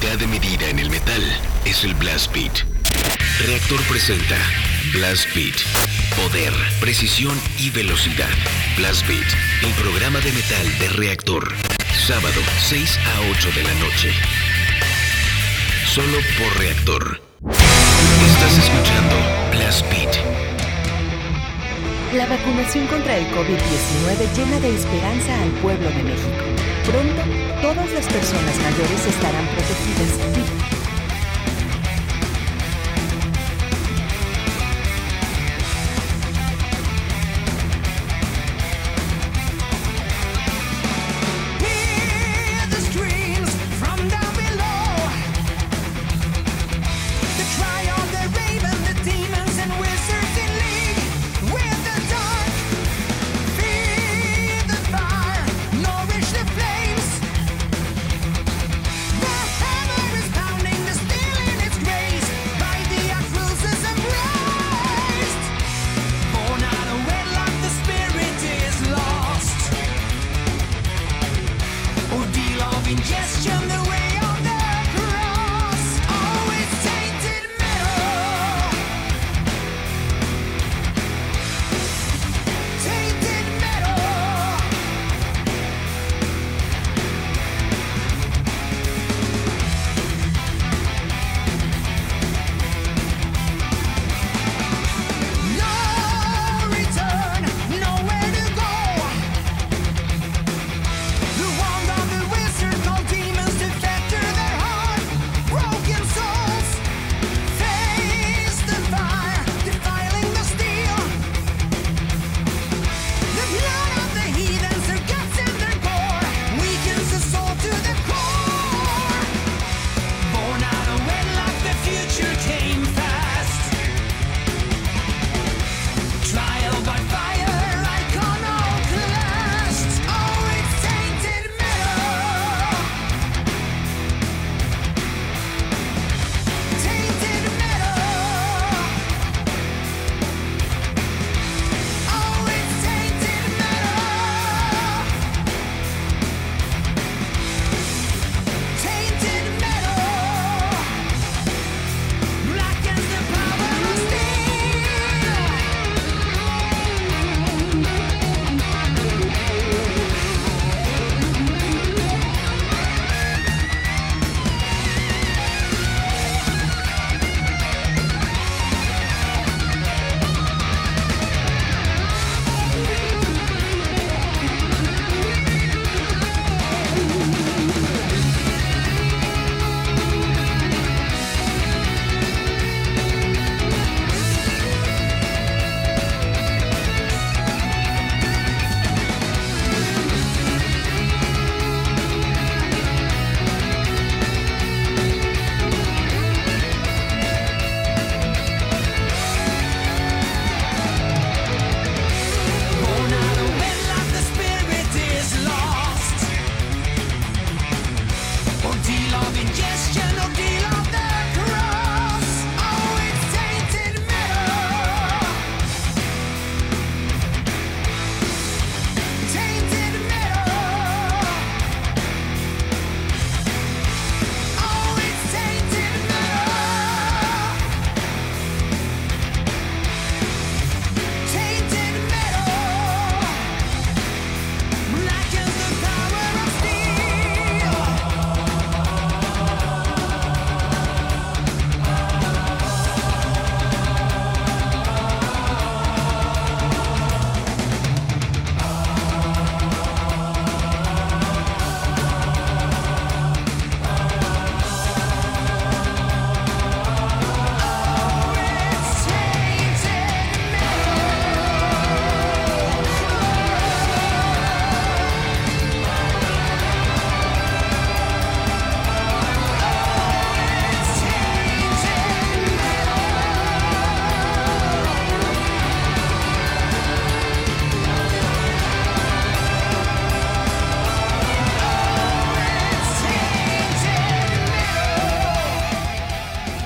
[0.00, 1.22] unidad de medida en el metal
[1.66, 2.64] es el Blast Beat.
[3.46, 4.36] Reactor presenta
[4.94, 5.56] Blast Beat.
[6.16, 8.30] Poder, precisión y velocidad.
[8.78, 9.26] Blast Beat,
[9.62, 11.52] el programa de metal de Reactor.
[12.06, 14.12] Sábado, 6 a 8 de la noche.
[15.86, 17.20] Solo por Reactor.
[17.52, 19.16] Estás escuchando
[19.52, 20.16] Blast Beat.
[22.14, 26.69] La vacunación contra el COVID-19 llena de esperanza al pueblo de México.
[26.84, 27.22] Pronto,
[27.62, 30.39] todas las personas mayores estarán protegidas.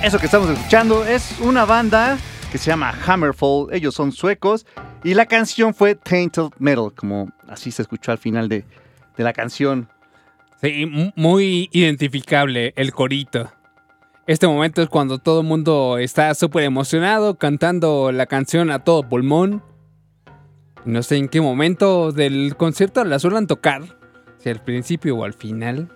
[0.05, 2.19] Eso que estamos escuchando es una banda
[2.53, 3.73] que se llama Hammerfall.
[3.73, 4.67] Ellos son suecos.
[5.03, 8.65] Y la canción fue Tainted Metal, como así se escuchó al final de,
[9.17, 9.89] la canción.
[10.61, 13.51] Sí, mu- muy identificable el corito.
[14.27, 19.03] Este momento es cuando todo el mundo está súper emocionado cantando la canción a todo
[19.09, 19.63] pulmón.
[20.85, 23.83] No sé en qué momento del concierto la suelen tocar,
[24.39, 25.89] si al principio o al final,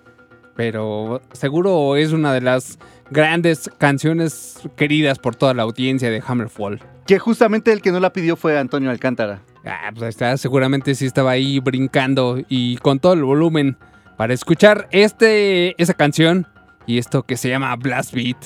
[0.59, 2.81] pero seguro es una de las
[3.13, 6.81] grandes canciones queridas por toda la audiencia de Hammerfall.
[7.07, 9.41] Que justamente el que no la pidió fue Antonio Alcántara.
[9.65, 13.77] Ah, pues está, seguramente sí estaba ahí brincando y con todo el volumen
[14.17, 16.49] para escuchar este, esa canción
[16.87, 18.39] y esto que se llama Blast Beat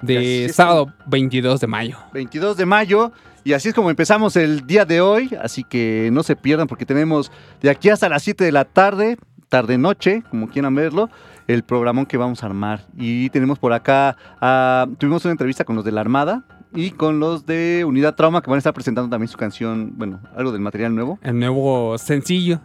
[0.00, 1.98] de sábado 22 de mayo.
[2.14, 3.12] 22 de mayo.
[3.44, 5.36] Y así es como empezamos el día de hoy.
[5.38, 9.18] Así que no se pierdan porque tenemos de aquí hasta las 7 de la tarde,
[9.50, 11.10] tarde-noche, como quieran verlo,
[11.52, 12.86] el programón que vamos a armar.
[12.96, 16.44] Y tenemos por acá, ah, tuvimos una entrevista con los de la Armada
[16.74, 20.20] y con los de Unidad Trauma que van a estar presentando también su canción, bueno,
[20.36, 21.18] algo del material nuevo.
[21.22, 22.60] El nuevo sencillo.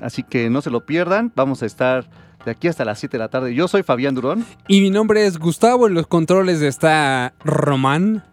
[0.00, 1.32] Así que no se lo pierdan.
[1.34, 2.08] Vamos a estar
[2.44, 3.54] de aquí hasta las 7 de la tarde.
[3.54, 4.44] Yo soy Fabián Durón.
[4.66, 8.24] Y mi nombre es Gustavo, en los controles está Román.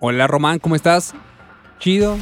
[0.00, 1.14] Hola Román, ¿cómo estás?
[1.78, 2.16] Chido.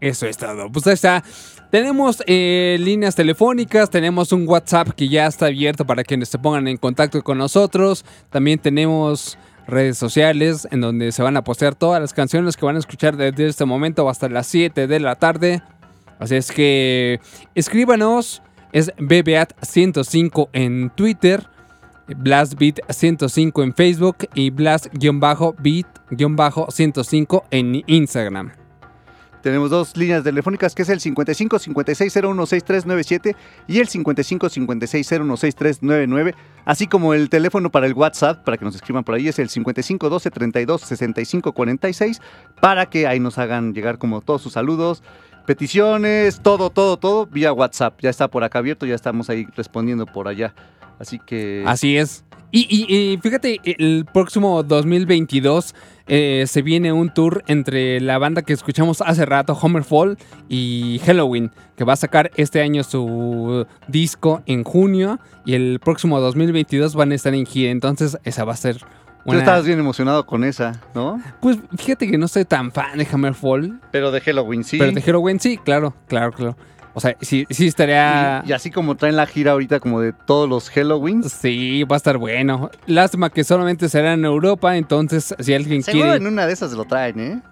[0.00, 0.70] Eso es todo.
[0.72, 1.22] Pues ahí está.
[1.70, 6.66] Tenemos eh, líneas telefónicas, tenemos un WhatsApp que ya está abierto para quienes se pongan
[6.66, 8.04] en contacto con nosotros.
[8.28, 9.38] También tenemos
[9.68, 13.16] redes sociales en donde se van a postear todas las canciones que van a escuchar
[13.16, 15.62] desde este momento hasta las 7 de la tarde.
[16.18, 17.20] Así es que
[17.54, 21.46] escríbanos, es BBAT105 en Twitter,
[22.08, 28.59] BlastBeat105 en Facebook y Blast-Beat-105 en Instagram.
[29.42, 35.12] Tenemos dos líneas telefónicas que es el 55 56 01 6397 y el 55 56
[35.12, 36.34] 01 6399,
[36.64, 39.48] así como el teléfono para el WhatsApp para que nos escriban por ahí es el
[39.48, 42.20] 55 12 32 65 46
[42.60, 45.02] para que ahí nos hagan llegar como todos sus saludos,
[45.46, 47.98] peticiones, todo, todo, todo vía WhatsApp.
[48.00, 50.54] Ya está por acá abierto, ya estamos ahí respondiendo por allá.
[50.98, 52.24] Así que Así es.
[52.52, 55.74] Y, y- y fíjate, el próximo 2022
[56.08, 60.18] eh, se viene un tour entre la banda que escuchamos hace rato, Homerfall,
[60.48, 66.18] y Halloween, que va a sacar este año su disco en junio y el próximo
[66.20, 67.70] 2022 van a estar en gira.
[67.70, 68.86] Entonces, esa va a ser tú
[69.26, 69.38] una...
[69.38, 71.22] estabas bien emocionado con esa, ¿no?
[71.40, 74.78] Pues fíjate que no soy tan fan de Hammerfall, Pero de Halloween sí.
[74.78, 76.56] pero de Halloween sí, claro, claro, claro.
[77.00, 78.42] O sea, sí, sí estaría...
[78.44, 81.32] y, y así como traen la gira ahorita como de todos los Halloweens.
[81.32, 82.70] Sí, va a estar bueno.
[82.86, 86.16] Lástima que solamente será en Europa, entonces si alguien Seguro quiere...
[86.18, 87.42] en una de esas lo traen, ¿eh?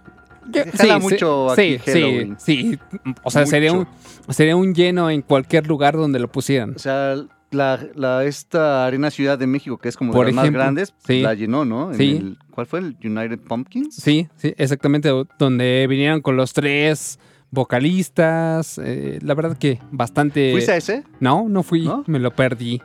[0.77, 2.37] Jala mucho sí, aquí sí, Halloween.
[2.39, 2.79] sí,
[3.23, 3.87] O sea, sería un,
[4.29, 6.75] sería un lleno en cualquier lugar donde lo pusieran.
[6.77, 7.17] O sea,
[7.51, 10.67] la, la- esta Arena Ciudad de México, que es como Por de las ejemplo, más
[10.67, 11.23] grandes, sí.
[11.23, 11.91] la llenó, ¿no?
[11.93, 12.17] En Sí.
[12.19, 13.95] el- ¿Cuál fue el United Pumpkins?
[13.95, 15.11] Sí, sí, exactamente.
[15.39, 17.19] Donde vinieron con los tres
[17.51, 18.79] vocalistas.
[18.83, 20.53] eh, la verdad que bastante...
[20.53, 21.05] ¿Fuiste a ese?
[21.21, 21.85] No, no fui.
[21.85, 22.05] ¿No?
[22.07, 22.81] Me lo perdí.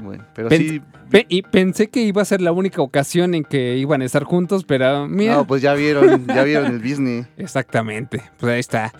[0.00, 0.80] Bueno, pero sí.
[1.10, 4.24] Pe- y pensé que iba a ser la única ocasión en que iban a estar
[4.24, 5.34] juntos, pero mira...
[5.34, 7.26] No, pues ya vieron, ya vieron el Disney.
[7.36, 8.22] Exactamente.
[8.38, 8.92] Pues ahí está.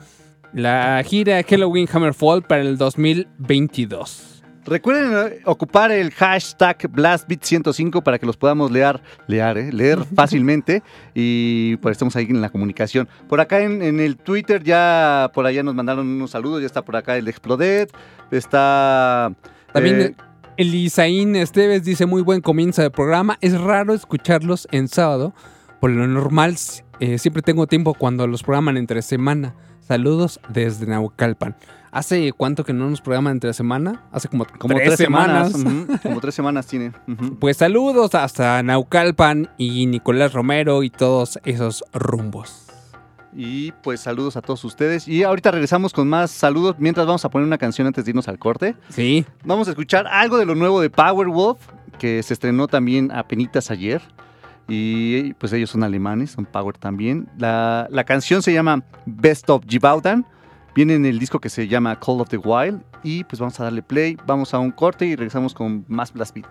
[0.52, 4.31] La gira Halloween Hammerfall para el 2022.
[4.64, 9.72] Recuerden eh, ocupar el hashtag BlastBeat105 para que los podamos leer, leer, ¿eh?
[9.72, 10.82] leer fácilmente
[11.14, 13.08] y pues estemos ahí en la comunicación.
[13.28, 16.84] Por acá en, en el Twitter ya por allá nos mandaron unos saludos, ya está
[16.84, 17.92] por acá el Explodet,
[18.30, 19.32] está...
[19.72, 20.14] También eh,
[20.56, 23.38] Elisaín Esteves dice muy buen comienzo de programa.
[23.40, 25.34] Es raro escucharlos en sábado.
[25.80, 26.56] Por lo normal,
[27.00, 29.54] eh, siempre tengo tiempo cuando los programan entre semana.
[29.80, 31.56] Saludos desde Naucalpan.
[31.92, 34.02] ¿Hace cuánto que no nos programan entre semana?
[34.12, 35.52] Hace como, como tres, semanas.
[36.02, 36.92] como tres semanas tiene.
[37.38, 42.66] Pues saludos hasta Naucalpan y Nicolás Romero y todos esos rumbos.
[43.34, 45.06] Y pues saludos a todos ustedes.
[45.06, 48.26] Y ahorita regresamos con más saludos mientras vamos a poner una canción antes de irnos
[48.26, 48.74] al corte.
[48.88, 51.60] Sí, Vamos a escuchar algo de lo nuevo de Powerwolf,
[51.98, 54.00] que se estrenó también apenas ayer.
[54.66, 57.28] Y pues ellos son alemanes, son Power también.
[57.36, 60.24] La, la canción se llama Best of Gibaudan.
[60.74, 62.82] Viene en el disco que se llama Call of the Wild.
[63.02, 66.34] Y pues vamos a darle play, vamos a un corte y regresamos con más Blast
[66.34, 66.46] Beat.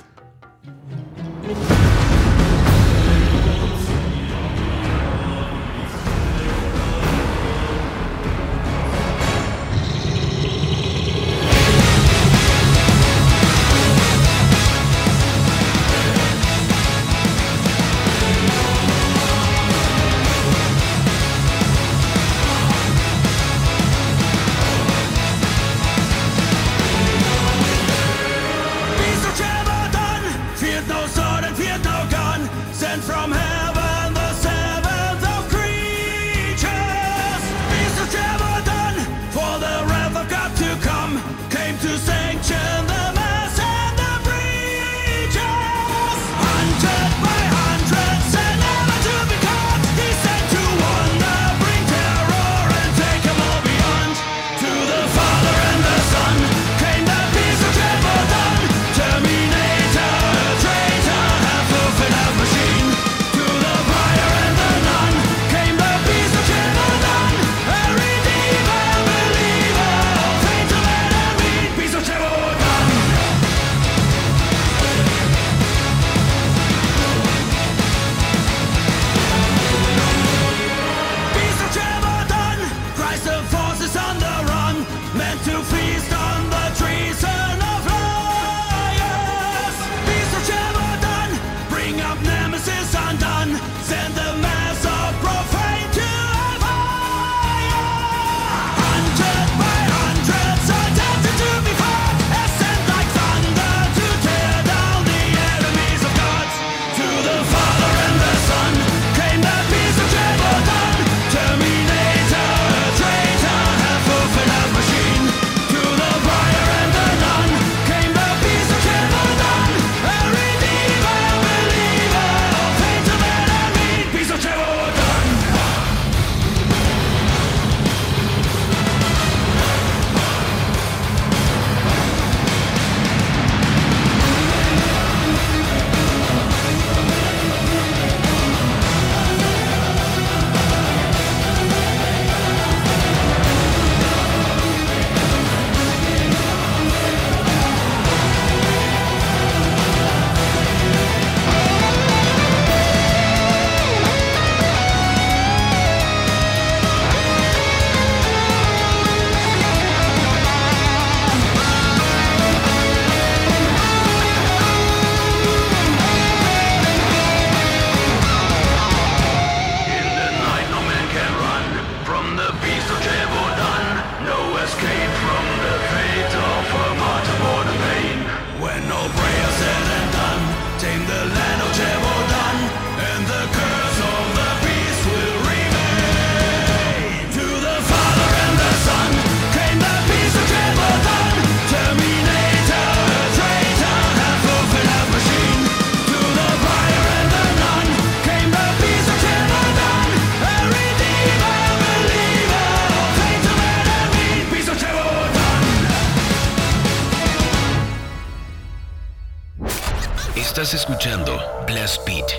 [210.71, 211.37] Estás escuchando
[211.67, 212.31] Blast Beat.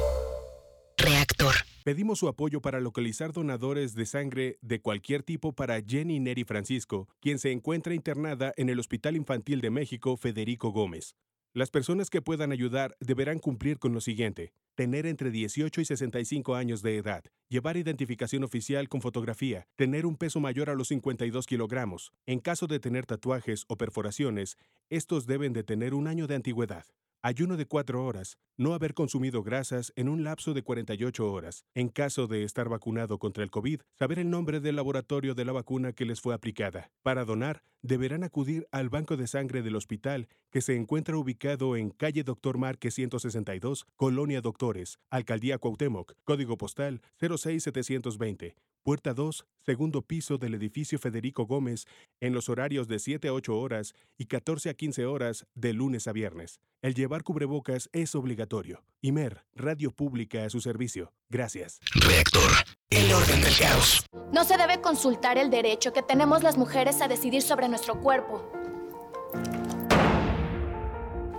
[0.96, 1.52] Reactor.
[1.84, 7.10] Pedimos su apoyo para localizar donadores de sangre de cualquier tipo para Jenny Neri Francisco,
[7.20, 11.14] quien se encuentra internada en el Hospital Infantil de México Federico Gómez.
[11.52, 14.54] Las personas que puedan ayudar deberán cumplir con lo siguiente.
[14.76, 20.16] Tener entre 18 y 65 años de edad, llevar identificación oficial con fotografía, tener un
[20.16, 22.14] peso mayor a los 52 kilogramos.
[22.24, 24.56] En caso de tener tatuajes o perforaciones,
[24.88, 26.86] estos deben de tener un año de antigüedad.
[27.24, 28.36] Ayuno de 4 horas.
[28.56, 31.64] No haber consumido grasas en un lapso de 48 horas.
[31.72, 35.52] En caso de estar vacunado contra el COVID, saber el nombre del laboratorio de la
[35.52, 36.90] vacuna que les fue aplicada.
[37.04, 41.90] Para donar, deberán acudir al banco de sangre del hospital que se encuentra ubicado en
[41.90, 48.56] calle Doctor Márquez 162, Colonia Doctores, Alcaldía Cuauhtémoc, código postal 06720.
[48.84, 51.86] Puerta 2, segundo piso del edificio Federico Gómez,
[52.20, 56.08] en los horarios de 7 a 8 horas y 14 a 15 horas de lunes
[56.08, 56.58] a viernes.
[56.82, 58.82] El llevar cubrebocas es obligatorio.
[59.00, 61.12] Imer, Radio Pública a su servicio.
[61.30, 61.78] Gracias.
[61.94, 62.50] Reactor.
[62.90, 64.04] El orden del caos.
[64.32, 68.50] No se debe consultar el derecho que tenemos las mujeres a decidir sobre nuestro cuerpo.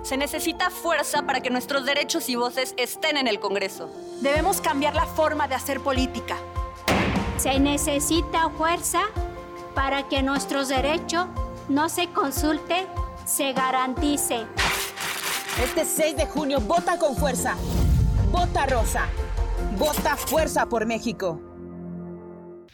[0.03, 3.89] Se necesita fuerza para que nuestros derechos y voces estén en el Congreso.
[4.21, 6.37] Debemos cambiar la forma de hacer política.
[7.43, 9.01] Se necesita fuerza
[9.75, 11.25] para que nuestros derechos
[11.67, 12.87] no se consulte,
[13.25, 14.45] se garantice.
[15.61, 17.57] Este 6 de junio vota con fuerza.
[18.31, 19.09] Vota rosa.
[19.77, 21.41] Vota fuerza por México.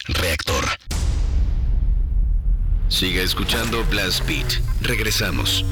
[0.06, 0.66] Reactor.
[2.90, 4.62] Siga escuchando Blast Beat.
[4.82, 5.66] Regresamos.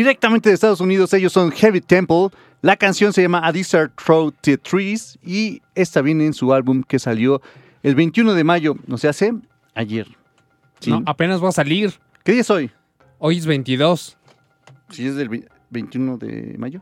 [0.00, 2.28] Directamente de Estados Unidos, ellos son Heavy Temple.
[2.62, 6.82] La canción se llama A Desert Through the Trees y esta viene en su álbum
[6.82, 7.42] que salió
[7.82, 9.34] el 21 de mayo, no se hace
[9.74, 10.06] ayer.
[10.80, 10.88] ¿Sí?
[10.90, 11.92] No, apenas va a salir.
[12.24, 12.70] ¿Qué día es hoy?
[13.18, 14.16] Hoy es 22.
[14.88, 16.80] ¿Sí es del ve- 21 de mayo?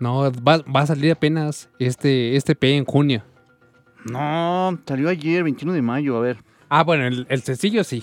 [0.00, 3.22] No, va, va a salir apenas este, este P en junio.
[4.10, 6.38] No, salió ayer, 21 de mayo, a ver.
[6.68, 8.02] Ah, bueno, el, el sencillo sí.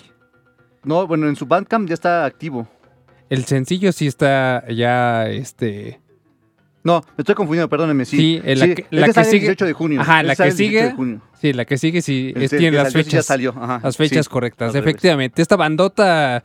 [0.85, 2.65] No, bueno, en su Bandcamp ya está activo.
[3.33, 5.99] El sencillo sí está ya, este...
[6.83, 8.17] No, me estoy confundiendo, perdónenme, sí.
[8.17, 10.01] Sí, eh, la que- este la que sale el sigue- 18 de junio.
[10.01, 11.19] Ajá, Este la que el 18 de sigue-.
[11.41, 13.25] Sí, la que sigue sí El es- que- tiene las sí ya fechas.
[13.25, 15.41] salió, ajá, las fechas sí, correctas, efectivamente.
[15.41, 16.43] Esta bandota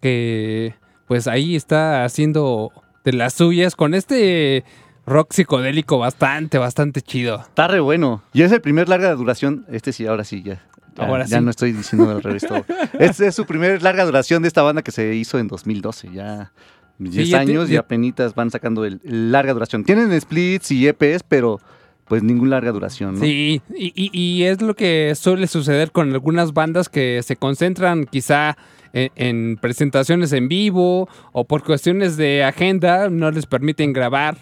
[0.00, 0.74] que
[1.08, 2.70] pues ahí está haciendo
[3.04, 4.64] de las suyas con este
[5.04, 7.40] rock psicodélico bastante, bastante chido.
[7.40, 8.22] Está re bueno.
[8.32, 9.66] Y es el primer larga duración.
[9.70, 10.62] Este sí, ahora sí, ya.
[10.96, 11.44] Ya, Ahora ya sí.
[11.44, 12.64] no estoy diciendo al revés todo.
[12.98, 16.10] Este es su primer larga duración de esta banda que se hizo en 2012.
[16.12, 16.52] Ya
[16.98, 19.84] 10 ya te- años y apenitas van sacando el, el larga duración.
[19.84, 21.60] Tienen splits y EPs, pero
[22.06, 23.20] pues ningún larga duración, ¿no?
[23.20, 28.04] Sí, y, y- y es lo que suele suceder con algunas bandas que se concentran
[28.04, 28.58] quizá
[28.92, 34.36] en, en presentaciones en vivo o por cuestiones de agenda no les permiten grabar,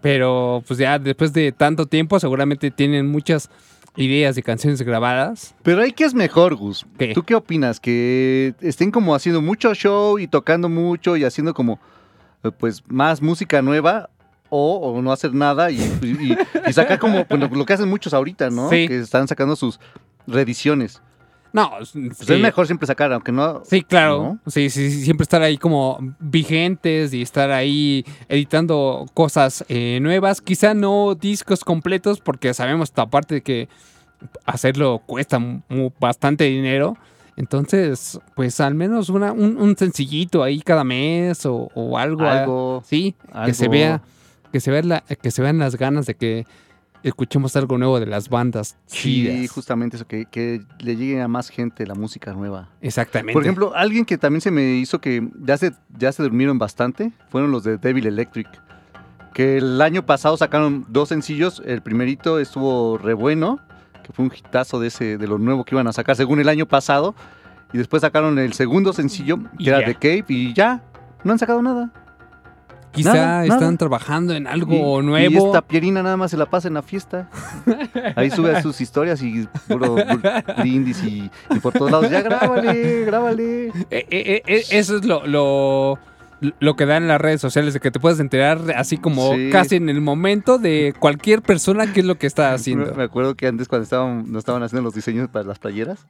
[0.00, 3.50] pero pues ya después de tanto tiempo seguramente tienen muchas
[4.00, 5.54] ideas y canciones grabadas.
[5.62, 6.86] Pero ahí que es mejor, Gus.
[6.98, 7.12] ¿Qué?
[7.14, 7.78] ¿Tú qué opinas?
[7.80, 11.78] ¿Que estén como haciendo mucho show y tocando mucho y haciendo como
[12.44, 14.10] eh, pues más música nueva?
[14.52, 16.36] O, o no hacer nada y, y-
[16.68, 18.68] y sacar como bueno, lo que hacen muchos ahorita, ¿no?
[18.68, 18.88] Sí.
[18.88, 19.78] Que están sacando sus
[20.26, 21.00] reediciones.
[21.52, 22.32] No, Pues sí.
[22.34, 23.62] es mejor siempre sacar, aunque no.
[23.64, 24.38] Sí, claro.
[24.46, 30.40] Sí, sí, sí, siempre estar ahí como vigentes y estar ahí editando cosas eh, nuevas.
[30.40, 33.68] Quizá no discos completos, porque sabemos aparte de que
[34.44, 35.38] hacerlo cuesta
[35.98, 36.96] bastante dinero.
[37.36, 42.24] Entonces, pues al menos una, un, un sencillito ahí cada mes o, o algo.
[42.24, 43.14] ah, Algo, sí,
[43.46, 43.72] que se algo.
[43.72, 44.02] vea,
[44.52, 46.46] que se vea la- que se vean las ganas de que
[47.02, 49.50] escuchemos algo nuevo de las bandas Sí, chidas.
[49.50, 52.68] justamente eso, que, que le llegue a más gente la música nueva.
[52.80, 53.32] Exactamente.
[53.32, 57.12] Por ejemplo, alguien que también se me hizo que ya se, ya se durmieron bastante
[57.30, 58.48] fueron los de Devil Electric.
[59.34, 61.62] Que el año pasado sacaron dos sencillos.
[61.64, 63.60] El primerito estuvo re bueno,
[64.04, 66.48] que fue un hitazo de ese, de lo nuevo que iban a sacar según el
[66.48, 67.14] año pasado.
[67.72, 69.86] Y después sacaron el segundo sencillo, que Y era ya.
[69.86, 70.82] The Cave, y ya,
[71.22, 71.92] no han sacado nada.
[72.92, 73.76] Quizá nada, están nada.
[73.76, 75.32] trabajando en algo Y- nuevo.
[75.32, 77.28] Y esta Pierina nada más se la pasa en la fiesta.
[78.16, 79.96] Ahí sube sus historias y puro
[80.58, 82.10] brindis y, y por todos lados.
[82.10, 83.68] Ya grábale, grábale.
[83.90, 85.98] Eh, eh, eso es lo, lo,
[86.58, 89.50] lo que dan las redes sociales, de que te puedes enterar así como Sí.
[89.52, 92.92] casi en el momento de cualquier persona qué es lo que está haciendo.
[92.94, 96.06] me acuerdo que antes cuando estaban, nos estaban haciendo los diseños para las playeras,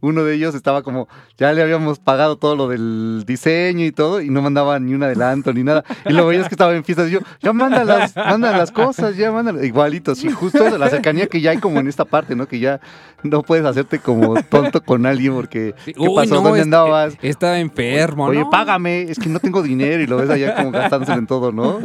[0.00, 1.08] uno de ellos estaba como,
[1.38, 5.02] ya le habíamos pagado todo lo del diseño y todo, y no mandaba ni un
[5.02, 5.84] adelanto ni nada.
[6.06, 9.16] Y lo veías que estaba en fiestas, y yo, ya manda las, manda las cosas,
[9.16, 12.36] ya manda, igualito, sí, justo eso, la cercanía que ya hay como en esta parte,
[12.36, 12.46] ¿no?
[12.46, 12.80] Que ya
[13.22, 16.34] no puedes hacerte como tonto con alguien porque, ¿qué Uy, pasó?
[16.36, 17.14] no, ¿Dónde es- andabas?
[17.22, 18.50] Estaba enfermo, Oye, ¿no?
[18.50, 21.78] págame, es que no tengo dinero y lo ves allá como gastándose en todo, ¿no?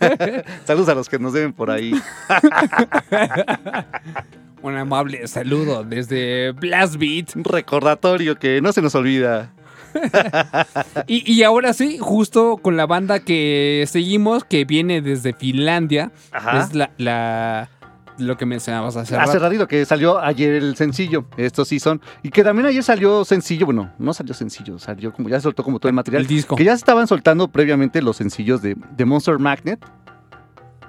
[0.64, 1.92] Saludos a los que nos deben por ahí.
[4.62, 7.36] Un amable saludo desde Blast Beat.
[7.36, 9.52] Un recordatorio que no se nos olvida.
[11.06, 16.60] Y, y ahora sí, justo con la banda que seguimos, que viene desde Finlandia, Ajá.
[16.60, 17.70] es la, la-
[18.18, 19.44] lo que mencionabas hace Hace rato.
[19.44, 21.24] ratito que salió ayer el sencillo.
[21.36, 22.00] Estos sí son.
[22.22, 23.64] Y que también ayer salió sencillo.
[23.64, 24.78] Bueno, no salió sencillo.
[24.80, 25.28] Salió como.
[25.28, 26.22] Ya se soltó como todo el material.
[26.22, 26.56] El disco.
[26.56, 29.78] Que ya se estaban soltando previamente los sencillos de, de Monster Magnet.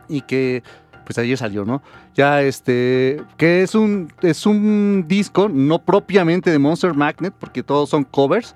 [0.08, 0.64] Y que.
[1.10, 1.82] Pues ayer salió, ¿no?
[2.14, 3.20] Ya este.
[3.36, 4.14] Que es un.
[4.22, 5.50] Es un disco.
[5.50, 7.34] No propiamente de Monster Magnet.
[7.34, 8.54] Porque todos son covers.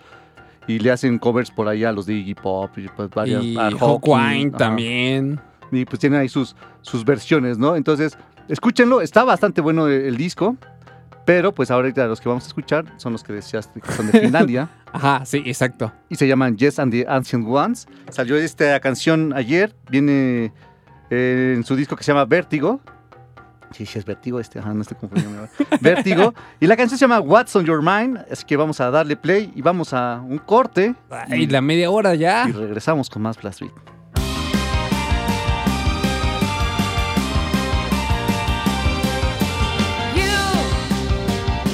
[0.68, 2.70] Y le hacen covers por ahí a los de Iggy Pop.
[2.78, 3.44] Y pues varias.
[3.44, 5.42] Y Hawkwind también.
[5.72, 7.76] Y pues tienen ahí sus, sus versiones, ¿no?
[7.76, 10.56] Entonces, escúchenlo, está bastante bueno el, el disco,
[11.26, 14.20] pero pues ahorita los que vamos a escuchar son los que decías que son de
[14.20, 15.92] Finlandia Ajá, sí, exacto.
[16.08, 17.88] y se llaman Yes and the Ancient Ones.
[18.12, 20.54] Salió esta canción ayer, viene
[21.14, 22.80] eh, en su disco que se llama Vértigo.
[23.72, 25.48] Sí, sí, es Vértigo este, ajá, no estoy confundiendo.
[25.82, 26.34] Vértigo.
[26.60, 29.52] Y la canción se llama What's on Your Mind, así que vamos a darle play
[29.56, 30.96] y vamos a un corte.
[31.30, 32.46] Y la media hora ya.
[32.48, 33.74] Y regresamos con más Blast Beat.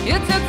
[0.05, 0.48] You took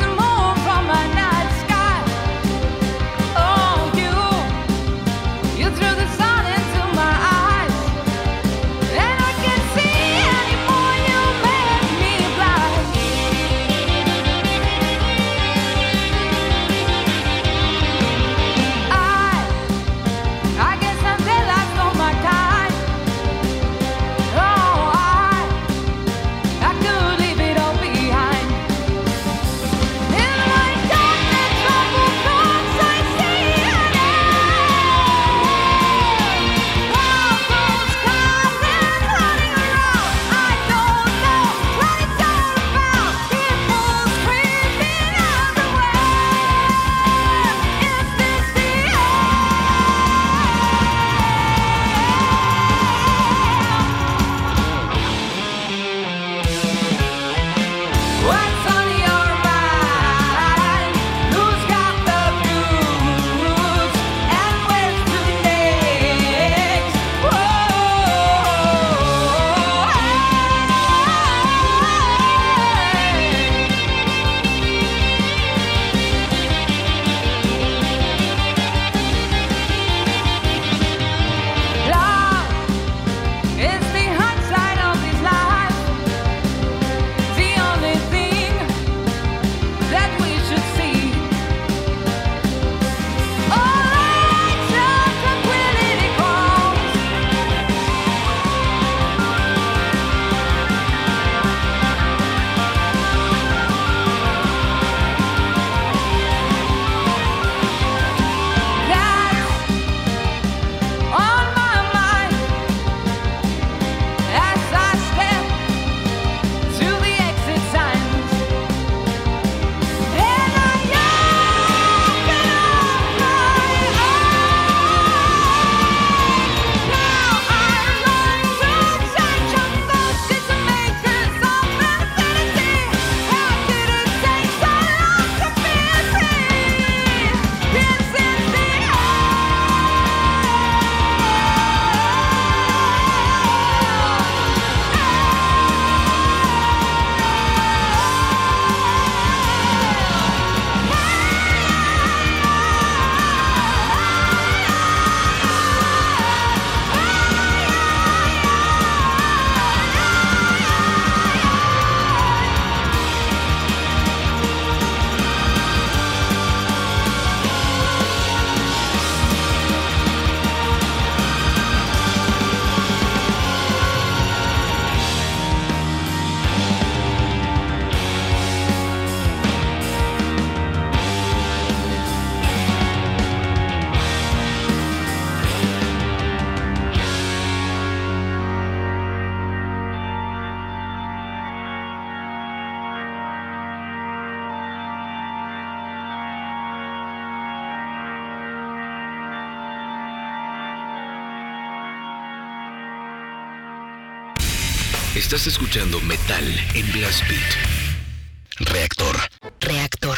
[205.33, 208.69] Estás escuchando Metal en Blast Beat.
[208.69, 209.15] Reactor.
[209.61, 210.17] Reactor.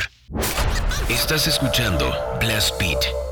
[1.07, 3.22] Estás escuchando Blast Beat.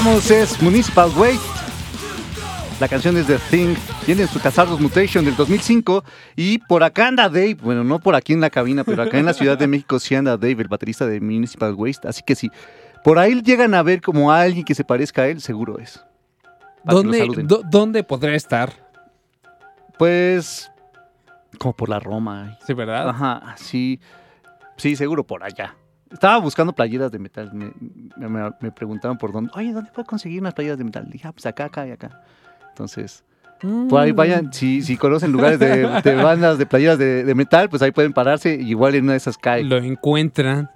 [0.00, 1.46] Escuchamos es Municipal Waste.
[2.80, 3.74] La canción es The Thing.
[4.06, 6.02] Tiene su Casardos Mutation del 2005.
[6.36, 7.58] Y por acá anda Dave.
[7.60, 10.14] Bueno, no por aquí en la cabina, pero acá en la Ciudad de México sí
[10.14, 12.08] anda Dave, el baterista de Municipal Waste.
[12.08, 12.50] Así que si
[13.04, 16.02] por ahí llegan a ver como a alguien que se parezca a él, seguro es.
[16.82, 17.28] ¿Dónde,
[17.70, 18.72] ¿Dónde podrá estar?
[19.98, 20.70] Pues.
[21.58, 22.58] Como por la Roma.
[22.66, 23.10] Sí, ¿verdad?
[23.10, 24.00] Ajá, sí.
[24.76, 25.74] Sí, seguro por allá.
[26.12, 27.50] Estaba buscando playeras de metal.
[27.52, 27.72] Me,
[28.16, 29.50] me- me preguntaban por dónde.
[29.54, 31.08] Oye, ¿dónde puedo conseguir unas playeras de metal?
[31.10, 32.22] Dije, ah, pues acá, acá y acá.
[32.70, 33.22] Entonces,
[33.88, 34.16] por ahí Mm.
[34.16, 34.52] vayan.
[34.52, 38.12] Si, si conocen lugares de, de bandas de playeras de, de metal, pues ahí pueden
[38.12, 38.54] pararse.
[38.60, 39.62] y igual en una de esas cae.
[39.62, 40.70] Lo encuentran.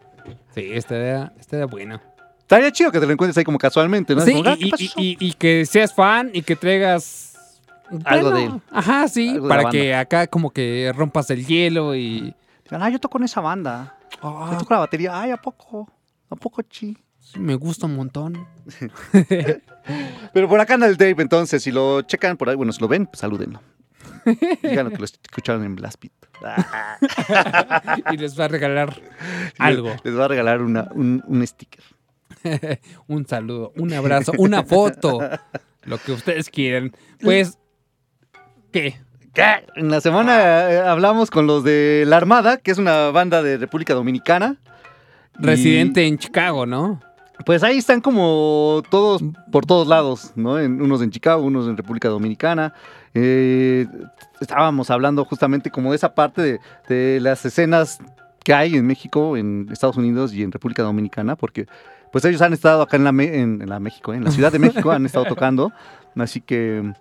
[0.55, 2.01] Sí, estaría, estaría bueno.
[2.40, 4.20] Estaría chido que te lo encuentres ahí como casualmente, ¿no?
[4.20, 7.61] Sí, Como, ah, y, ¿qué y- y- y que seas fan y que traigas
[8.05, 8.53] Algo de él.
[8.70, 13.18] Ajá, sí, para que acá como que rompas el hielo y Digan, ah, yo toco
[13.18, 13.94] en esa banda.
[14.22, 14.57] Ah.
[14.59, 15.18] Toco la batería.
[15.18, 15.88] Ay, ¿a poco?
[16.31, 16.96] ¿A poco, chi?
[17.18, 18.46] sí, me gusta un montón.
[20.33, 22.88] Pero por acá anda el Dave, entonces, si lo checan por ahí, bueno, si lo
[22.88, 23.61] ven, pues salúdenlo.
[24.62, 26.12] Díganlo que lo escucharon en Blast Beat.
[28.12, 29.00] y les va a regalar
[29.59, 29.94] algo.
[30.03, 31.83] Les va a regalar una, un, un sticker.
[33.07, 35.20] un saludo, un abrazo, una foto,
[35.85, 36.92] lo que ustedes quieran.
[37.20, 37.59] Pues,
[38.72, 39.00] ¿qué?
[39.35, 39.66] ¿Qué?
[39.77, 43.57] En la semana eh, hablamos con los de La Armada, que es una banda de
[43.59, 44.57] República Dominicana.
[45.40, 47.01] Y, Residente en Chicago, ¿no?
[47.44, 50.61] Pues ahí están como todos, por todos lados, ¿no?
[50.61, 52.73] En- unos en Chicago, unos en República Dominicana.
[53.12, 53.87] Eh,
[54.40, 57.99] estábamos hablando justamente como de esa parte de, de las escenas
[58.44, 61.66] que hay en México, en Estados Unidos y en República Dominicana, porque
[62.12, 64.16] pues ellos han estado acá en la, Me- en, en la México, ¿eh?
[64.18, 65.73] en la Ciudad de México, han estado tocando,
[66.16, 66.92] así que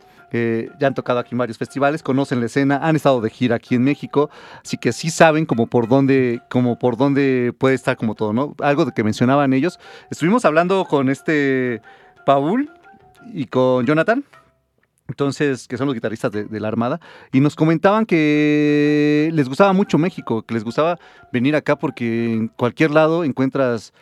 [0.80, 3.76] ya han tocado aquí en varios festivales, conocen la escena, han estado de gira aquí
[3.76, 4.30] en México,
[4.64, 8.56] así que sí saben como por dónde, como por dónde puede estar como todo, ¿no?
[8.60, 9.80] Algo que mencionaban ellos.
[10.10, 11.82] Estuvimos hablando con este
[12.26, 12.72] Paul
[13.32, 14.24] y con Jonathan,
[15.08, 17.00] entonces, que son los guitarristas de la Armada,
[17.32, 20.98] y nos comentaban que les gustaba mucho México, que les gustaba
[21.32, 23.94] venir acá porque en cualquier lado encuentras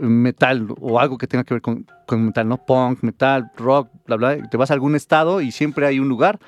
[0.00, 2.58] metal o algo que tenga que ver con, con metal, ¿no?
[2.64, 4.48] Punk, metal, rock, bla, bla.
[4.48, 6.38] Te vas a algún estado y siempre hay un lugar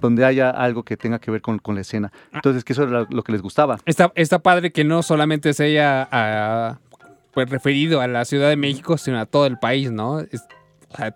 [0.00, 2.10] donde haya algo que tenga que ver con, con la escena.
[2.32, 3.78] Entonces, que eso era lo que les gustaba.
[3.84, 6.78] Está, está padre que no solamente se haya ah,
[7.32, 10.20] pues, referido a la Ciudad de México, sino a todo el país, ¿no?
[10.20, 10.46] Es-
[10.92, 11.14] o sea,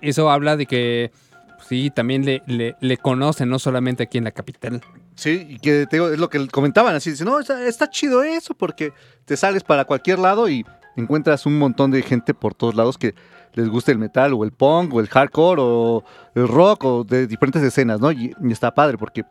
[0.00, 1.12] eso habla de que
[1.68, 4.82] sí, también le, le, le conocen, no solamente aquí en la capital.
[5.14, 8.22] Sí, y que te digo, es lo que comentaban, así, dicen, no, está, está chido
[8.22, 8.92] eso, porque
[9.26, 10.64] te sales para cualquier lado y
[10.96, 13.14] encuentras un montón de gente por todos lados que
[13.54, 17.26] les gusta el metal, o el punk, o el hardcore, o el rock, o de
[17.26, 18.10] diferentes escenas, ¿no?
[18.12, 19.24] Y, está padre, porque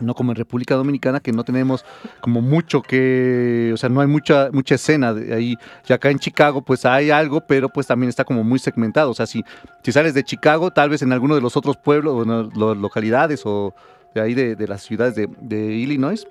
[0.00, 1.84] No como en República Dominicana, que no tenemos
[2.20, 5.56] como mucho que, o sea, no hay mucha, mucha escena de ahí.
[5.88, 9.10] Y acá en Chicago, pues hay algo, pero pues también está como muy segmentado.
[9.10, 9.44] O sea, si,
[9.88, 13.42] sales de Chicago, tal vez en alguno de los otros pueblos, o en las localidades,
[13.44, 13.72] o
[14.16, 16.26] de ahí de, de las ciudades de, de Illinois,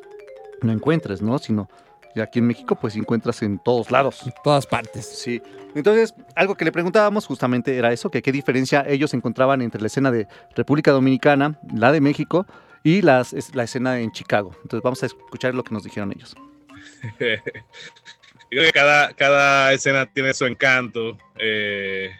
[0.61, 1.39] no encuentres, ¿no?
[1.39, 1.69] Sino
[2.15, 4.21] y aquí en México, pues encuentras en todos lados.
[4.25, 5.05] En todas partes.
[5.05, 5.41] Sí.
[5.75, 9.87] Entonces, algo que le preguntábamos justamente era eso, que qué diferencia ellos encontraban entre la
[9.87, 12.45] escena de República Dominicana, la de México
[12.83, 14.51] y las, la escena en Chicago.
[14.61, 16.35] Entonces vamos a escuchar lo que nos dijeron ellos.
[17.17, 22.11] Creo que cada, cada escena tiene su encanto eh,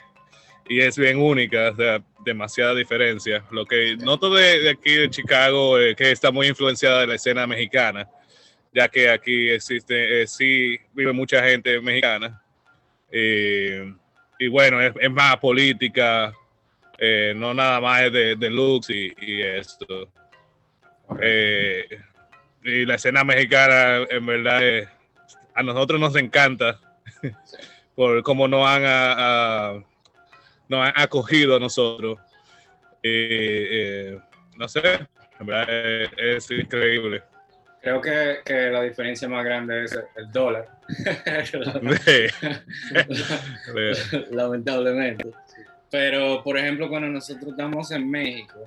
[0.68, 3.44] y es bien única, o sea, demasiada diferencia.
[3.52, 7.16] Lo que noto de, de aquí de Chicago es que está muy influenciada de la
[7.16, 8.08] escena mexicana,
[8.74, 12.42] ya que aquí existe, eh, sí vive mucha gente mexicana.
[13.12, 13.94] Eh,
[14.40, 16.34] y bueno, es, es más política,
[16.98, 20.12] eh, no nada más es de, de looks y, y esto.
[21.22, 21.86] Eh,
[22.64, 24.88] y la escena mexicana, en verdad, eh,
[25.54, 26.80] a nosotros nos encanta
[27.96, 29.84] por cómo nos han, a- a-
[30.68, 32.18] nos han acogido a nosotros.
[33.04, 33.68] Eh,
[34.16, 34.20] eh,
[34.58, 34.82] no sé,
[35.40, 37.22] en verdad es, increíble.
[37.84, 40.70] Creo que, que la diferencia más grande es el, dólar.
[44.32, 45.30] Lamentablemente.
[45.92, 48.58] Pero, por ejemplo, cuando nosotros estamos en México,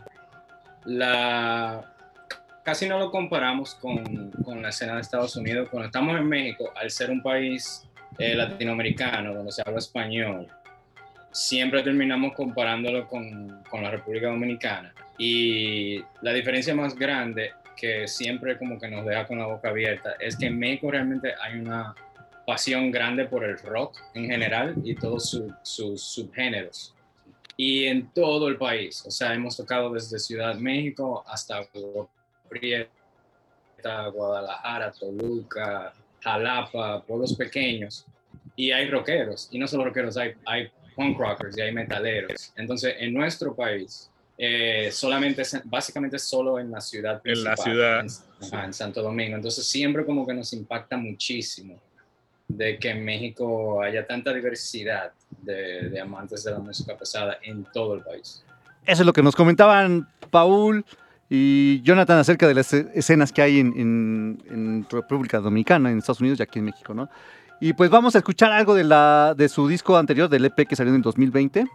[0.84, 1.95] la
[2.62, 5.70] casi no lo comparamos con, con la escena de Estados Unidos.
[5.70, 7.88] Cuando estamos en México, al ser un país
[8.18, 10.47] eh, latinoamericano donde se habla español,
[11.30, 14.93] siempre terminamos comparándolo con, con la República Dominicana.
[15.16, 20.14] Y la diferencia más grande que siempre como que nos deja con la boca abierta
[20.18, 21.95] es que en México realmente hay una
[22.47, 26.95] pasión grande por el rock en general y todos su- sus subgéneros.
[27.57, 31.66] Y en todo el país, o sea, hemos tocado desde Ciudad México hasta
[34.12, 38.05] Guadalajara, Toluca, Jalapa, pueblos pequeños.
[38.57, 42.53] Y hay rockeros, y no solo rockeros, hay, hay punk rockers y hay metaleros.
[42.57, 48.01] Entonces, en nuestro país, eh, solamente, básicamente solo en la ciudad En la ciudad.
[48.01, 49.37] en- ajá, en Santo Domingo.
[49.37, 51.80] Entonces, siempre como que nos impacta muchísimo
[52.49, 55.12] de que en México haya tanta diversidad
[55.43, 58.45] de, de amantes de la música pesada en todo el país.
[58.84, 60.84] Eso es lo que nos comentaban Paul
[61.28, 65.99] y Jonathan acerca de las e- escenas que hay en, en- en República Dominicana, en
[65.99, 67.09] Estados Unidos y aquí en México, ¿no?
[67.61, 70.76] Y pues vamos a escuchar algo de, la, de su disco anterior, del EP que
[70.76, 71.66] salió en 2020.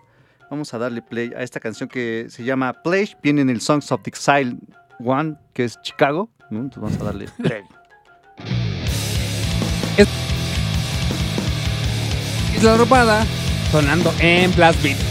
[0.51, 3.15] Vamos a darle play a esta canción que se llama Play.
[3.23, 4.57] Viene en el Songs of the Exile
[4.99, 6.29] One, que es Chicago.
[6.49, 6.59] ¿no?
[6.59, 7.63] Entonces vamos a darle play.
[12.53, 13.25] Es la ropada
[13.71, 15.10] sonando en Blast Beat.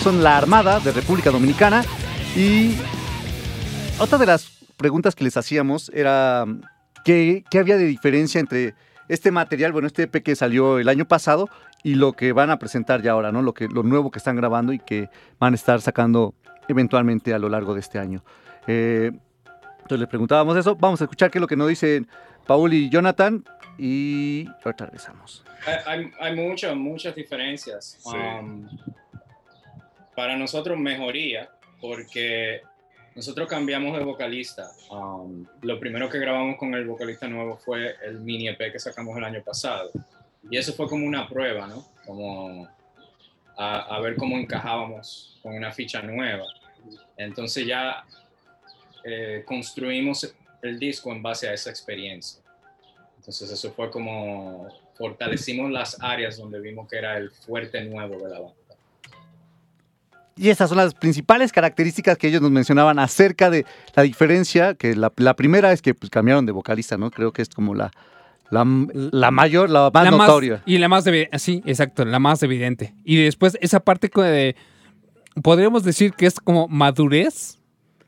[0.00, 1.82] Ellos son la Armada de República Dominicana
[2.34, 2.74] y
[3.98, 6.46] otra de las preguntas que les hacíamos era
[7.04, 8.74] ¿qué, qué había de diferencia entre
[9.08, 11.48] este material, bueno, este EP que salió el año pasado
[11.82, 13.42] y lo que van a presentar ya ahora, ¿no?
[13.42, 16.34] Lo, que, lo nuevo que están grabando y que van a estar sacando
[16.68, 18.22] eventualmente a lo largo de este año.
[18.66, 19.10] Eh,
[19.82, 22.08] entonces les preguntábamos eso, vamos a escuchar qué es lo que nos dicen
[22.46, 23.44] Paul y Jonathan
[23.76, 25.44] y ahorita regresamos.
[25.66, 27.98] Hay, hay, hay muchas, muchas diferencias.
[28.02, 28.16] Sí.
[28.16, 28.66] Um,
[30.20, 31.48] para nosotros mejoría,
[31.80, 32.60] porque
[33.14, 34.70] nosotros cambiamos de vocalista.
[34.90, 39.16] Um, lo primero que grabamos con el vocalista nuevo fue el mini EP que sacamos
[39.16, 39.90] el año pasado.
[40.50, 41.86] Y eso fue como una prueba, ¿no?
[42.04, 42.68] como
[43.56, 46.44] a, a ver cómo encajábamos con una ficha nueva.
[47.16, 48.04] Entonces ya
[49.02, 52.42] eh, construimos el disco en base a esa experiencia.
[53.16, 54.68] Entonces eso fue como
[54.98, 58.59] fortalecimos las áreas donde vimos que era el fuerte nuevo de la banda.
[60.40, 64.96] Y estas son las principales características que ellos nos mencionaban acerca de la diferencia, que
[64.96, 67.10] la, la primera es que pues, cambiaron de vocalista, ¿no?
[67.10, 67.90] Creo que es como la,
[68.50, 68.64] la,
[69.12, 70.62] la mayor, la más La más- notoria.
[70.64, 71.38] y la más evidente.
[71.38, 72.94] Sí, exacto, la más evidente.
[73.04, 74.56] Y después esa parte de.
[75.42, 77.58] Podríamos decir que es como madurez.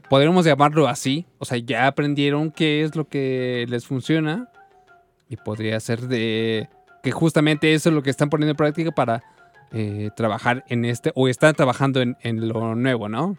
[0.09, 1.27] Podríamos llamarlo así.
[1.39, 4.49] O sea, ya aprendieron qué es lo que les funciona.
[5.29, 6.69] Y podría ser de.
[7.03, 9.23] Que justamente eso es lo que están poniendo en práctica para
[9.73, 11.13] eh, trabajar en este.
[11.15, 13.37] O están trabajando en, en lo nuevo, ¿no?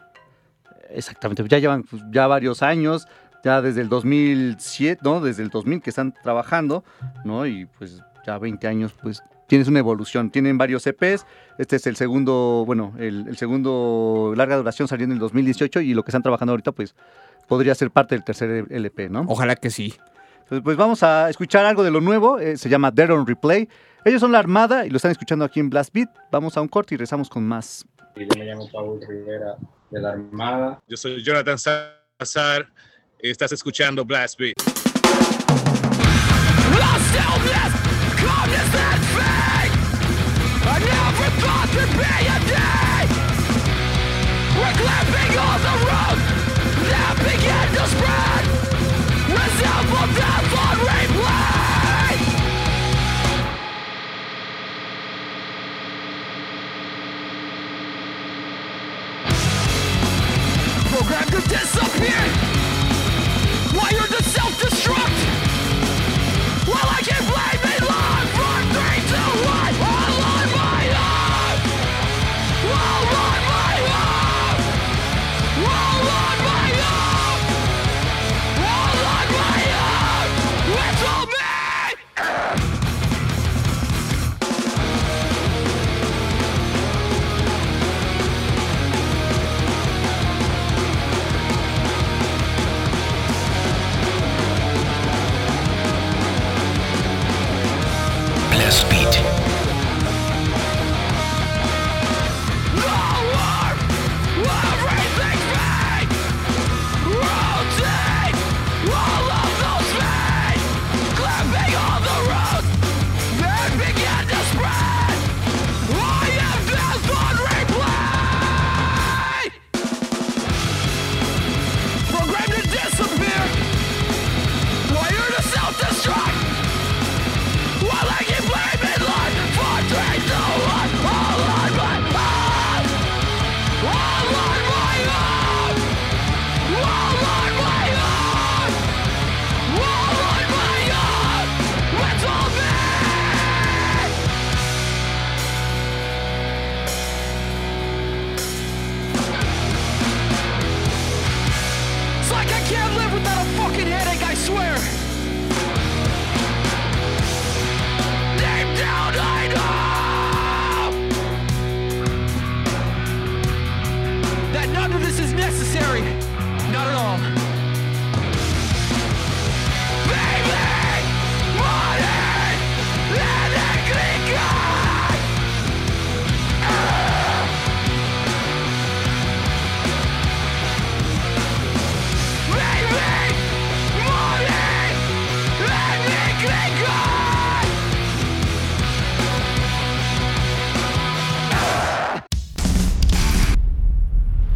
[0.90, 3.08] Exactamente, ya llevan pues, ya varios años,
[3.44, 5.22] ya desde el 2007, ¿no?
[5.22, 6.84] Desde el 2000 que están trabajando,
[7.26, 7.46] ¿no?
[7.46, 10.30] Y pues ya 20 años, pues tienes una evolución.
[10.32, 11.26] Tienen varios EPs,
[11.58, 15.94] este es el segundo, bueno, el, el segundo larga duración salió en el 2018 y
[15.94, 16.96] lo que están trabajando ahorita, pues
[17.48, 19.26] podría ser parte del tercer LP, ¿no?
[19.28, 19.94] Ojalá que sí.
[20.40, 23.70] Entonces, pues vamos a escuchar algo de lo nuevo, eh, se llama Dead on Replay.
[24.06, 26.10] Ellos son la Armada y lo están escuchando aquí en Blast Beat.
[26.30, 27.86] Vamos a un corte y regresamos con más.
[28.16, 29.56] Y yo me llamo Paul Rivera
[29.92, 30.82] de la Armada.
[30.90, 32.68] Yo soy Jonathan Salazar
[33.22, 34.73] y estás escuchando Blast Beat.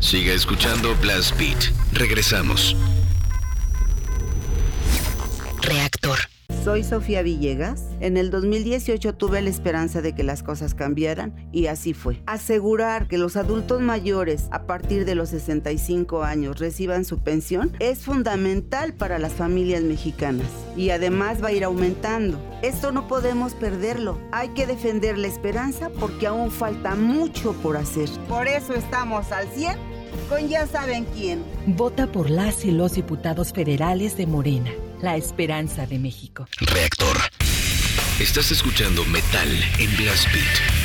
[0.08, 1.58] Siga escuchando Blast Beat.
[1.92, 2.78] Regresamos.
[5.62, 6.18] Reactor.
[6.64, 7.84] Soy Sofía Villegas.
[8.00, 12.24] En el 2018 tuve la esperanza de que las cosas cambiaran y así fue.
[12.26, 18.00] Asegurar que los adultos mayores a partir de los 65 años reciban su pensión es
[18.00, 20.48] fundamental para las familias mexicanas
[20.78, 22.40] y además va a ir aumentando.
[22.62, 24.18] Esto no podemos perderlo.
[24.32, 28.08] Hay que defender la esperanza porque aún falta mucho por hacer.
[28.30, 29.97] Por eso estamos al 100
[30.30, 31.44] con ya saben quién.
[31.66, 36.48] Vota por las y los diputados federales de Morena, la esperanza de México.
[36.60, 37.18] Reactor.
[38.20, 39.50] Estás escuchando Metal
[39.80, 40.77] en Blast Beat.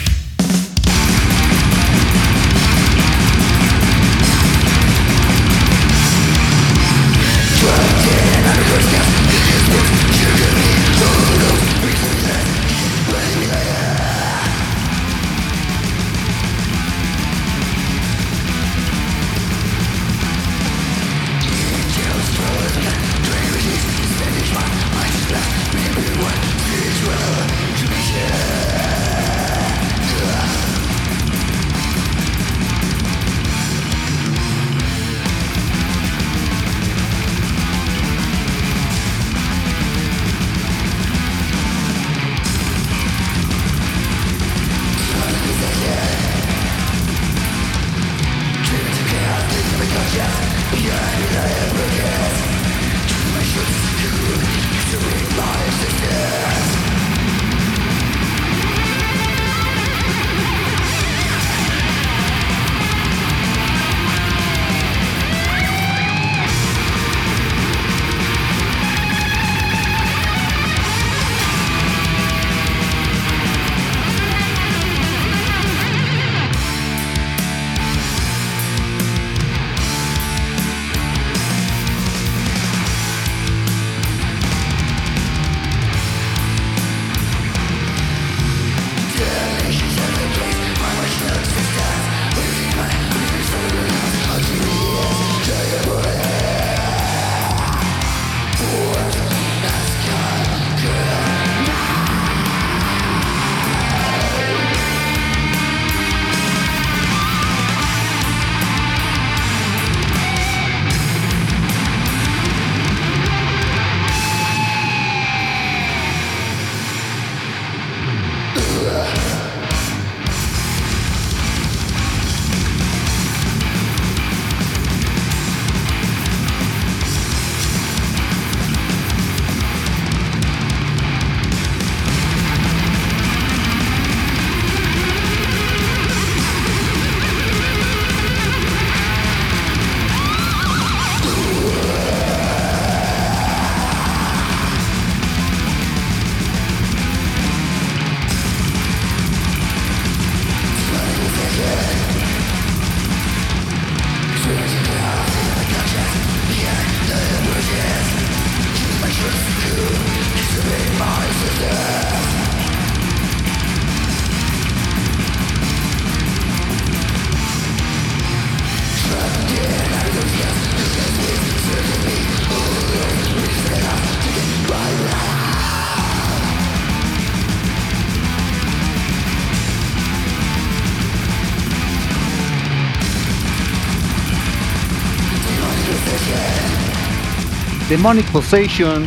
[187.92, 189.04] Demonic Possession.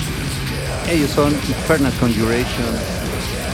[0.88, 2.68] Ellos son Infernal Conjuration.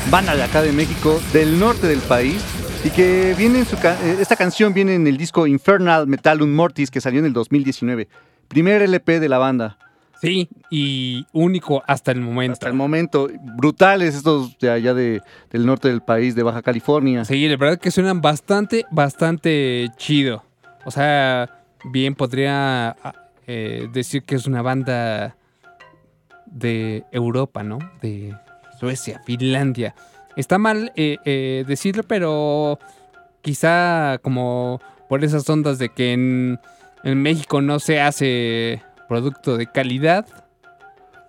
[0.09, 2.43] Banda de acá de México, del norte del país.
[2.83, 6.53] Y que viene en su ca- eh, esta canción viene en el disco Infernal Metallum
[6.53, 8.09] Mortis que salió en el 2019.
[8.49, 9.77] Primer LP de la banda.
[10.21, 12.51] Sí, y único hasta el momento.
[12.51, 13.29] Hasta el momento.
[13.55, 17.23] Brutales estos de allá de, del norte del país, de Baja California.
[17.23, 20.43] Sí, la verdad que suenan bastante, bastante chido.
[20.83, 21.49] O sea,
[21.85, 22.97] bien podría
[23.53, 25.35] eh, decir que es una banda
[26.45, 27.79] de Europa, ¿no?
[28.01, 28.33] De
[28.79, 29.93] Suecia, Finlandia.
[30.37, 32.79] Está mal eh, eh, decirlo, pero
[33.41, 34.79] quizá como
[35.09, 36.61] por esas ondas de que en,
[37.03, 40.25] en México no se hace producto de calidad,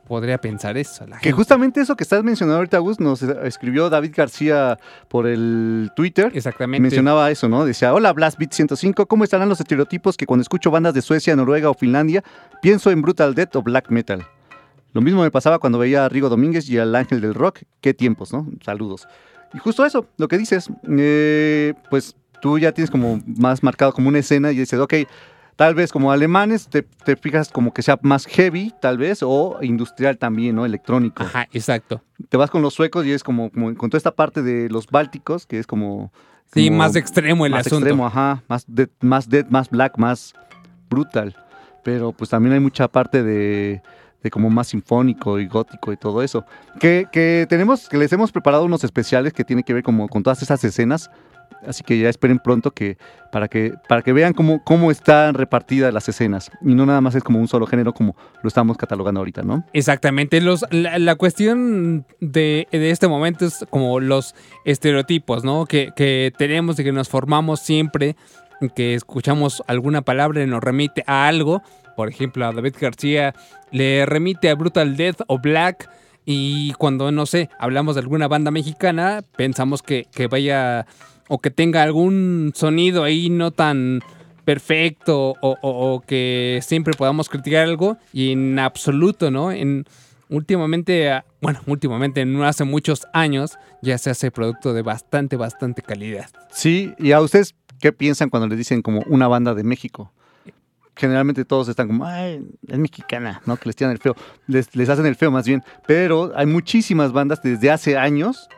[0.07, 1.07] podría pensar eso.
[1.07, 1.37] La Que gente.
[1.37, 4.79] justamente eso que estás mencionando ahorita, Gus, nos escribió David García
[5.09, 6.31] por el Twitter.
[6.35, 6.83] Exactamente.
[6.83, 7.65] Mencionaba eso, ¿no?
[7.65, 11.35] Decía, hola Blast Beat 105, ¿cómo estarán los estereotipos que cuando escucho bandas de Suecia,
[11.37, 12.23] Noruega o Finlandia,
[12.61, 14.27] pienso en Brutal Death o Black Metal?
[14.93, 17.61] Lo mismo me pasaba cuando veía a Rigo Domínguez y al Ángel del Rock.
[17.81, 18.47] Qué tiempos, ¿no?
[18.63, 19.09] Saludos.
[19.55, 24.09] Y justo eso, lo que dices, eh, pues tú ya tienes como más marcado como
[24.09, 24.95] una escena y dices, ok,
[25.57, 29.59] tal vez como alemanes te, te fijas como que sea más heavy, tal vez, o
[29.63, 30.65] industrial también, ¿no?
[30.65, 31.23] Electrónico.
[31.23, 32.03] Ajá, exacto.
[32.29, 34.87] Te vas con los suecos y es como, como con toda esta parte de los
[34.87, 36.13] bálticos, que es como...
[36.53, 37.87] Sí, como más extremo el más asunto.
[37.87, 40.35] extremo, ajá, más dead, más dead, más black, más
[40.91, 41.35] brutal.
[41.83, 43.83] Pero pues también hay mucha parte de,
[44.23, 46.45] de como más sinfónico y gótico y todo eso.
[46.79, 50.23] Que, que tenemos, que les hemos preparado unos especiales que tienen que ver como con
[50.23, 51.11] todas esas escenas.
[51.67, 52.97] Así que ya esperen pronto que
[53.31, 56.51] para que para que vean cómo, cómo están repartidas las escenas.
[56.61, 59.65] Y no nada más es como un solo género como lo estamos catalogando ahorita, ¿no?
[59.73, 60.41] Exactamente.
[60.41, 64.35] Los, la, cuestión de, de este momento es como los
[64.65, 65.67] estereotipos, ¿no?
[65.67, 68.17] Que, que tenemos y que nos formamos siempre,
[68.75, 71.63] que escuchamos alguna palabra y nos remite a algo.
[71.97, 73.35] Por ejemplo, a David García
[73.71, 75.89] le remite a Brutal Death o Black.
[76.25, 80.87] Y cuando, no sé, hablamos de alguna banda mexicana, pensamos que, que vaya
[81.35, 84.01] o que tenga algún sonido ahí no tan
[84.45, 89.51] perfecto o, que siempre podamos criticar algo y en absoluto, ¿no?
[89.51, 89.87] En
[90.29, 95.81] últimamente, ah, bueno, últimamente, no hace muchos años, ya se hace producto de bastante, bastante
[95.81, 96.29] calidad.
[96.51, 100.13] Sí, y a ustedes, ¿qué piensan cuando les dicen como una banda de México?
[100.95, 103.57] Generalmente todos están como, ay, es mexicana, ¿no?
[103.57, 104.15] Que les tiran el feo.
[104.49, 105.63] Les, les hacen el feo más bien.
[105.87, 108.51] Pero hay muchísimas bandas desde hace años,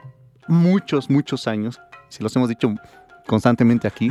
[0.49, 1.81] muchos, muchos años,
[2.15, 2.75] si los hemos dicho
[3.27, 4.11] constantemente aquí,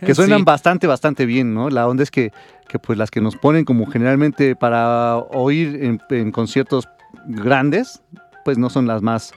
[0.00, 0.44] que suenan Sí.
[0.44, 1.68] bastante, bastante bien, ¿no?
[1.70, 2.32] La onda es que,
[2.68, 6.88] que pues las que nos ponen como generalmente para oír en, en conciertos
[7.26, 8.02] grandes,
[8.44, 9.32] pues no son las más,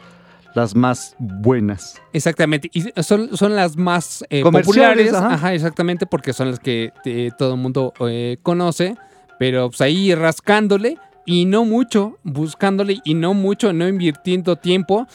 [0.55, 2.01] las más buenas.
[2.13, 5.34] Exactamente, y son, son las más eh, populares, ajá.
[5.34, 5.53] ajá.
[5.53, 8.95] exactamente, porque son las que eh, todo el mundo eh, conoce,
[9.39, 15.05] pero pues ahí rascándole y no mucho, buscándole y no mucho, no invirtiendo tiempo,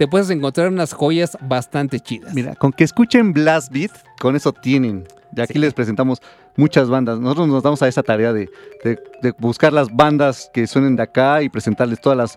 [0.00, 2.32] te puedes encontrar unas joyas bastante chidas.
[2.32, 5.06] Mira, con que escuchen Blast Beat, con eso tienen.
[5.36, 6.22] Y aquí les presentamos
[6.56, 7.20] muchas bandas.
[7.20, 8.48] Nosotros nos damos a esa tarea de,
[8.82, 12.36] de- de buscar las bandas que suenen de acá y presentarles todas las,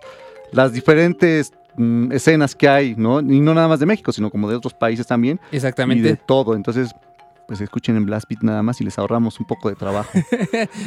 [0.52, 3.20] las diferentes mm, escenas que hay, ¿no?
[3.20, 5.40] Y no nada más de México, sino como de otros países también.
[5.50, 6.00] Exactamente.
[6.06, 6.54] Y de todo.
[6.56, 6.90] Entonces,
[7.46, 10.10] pues escuchen en Blast Beat nada más y les ahorramos un poco de trabajo.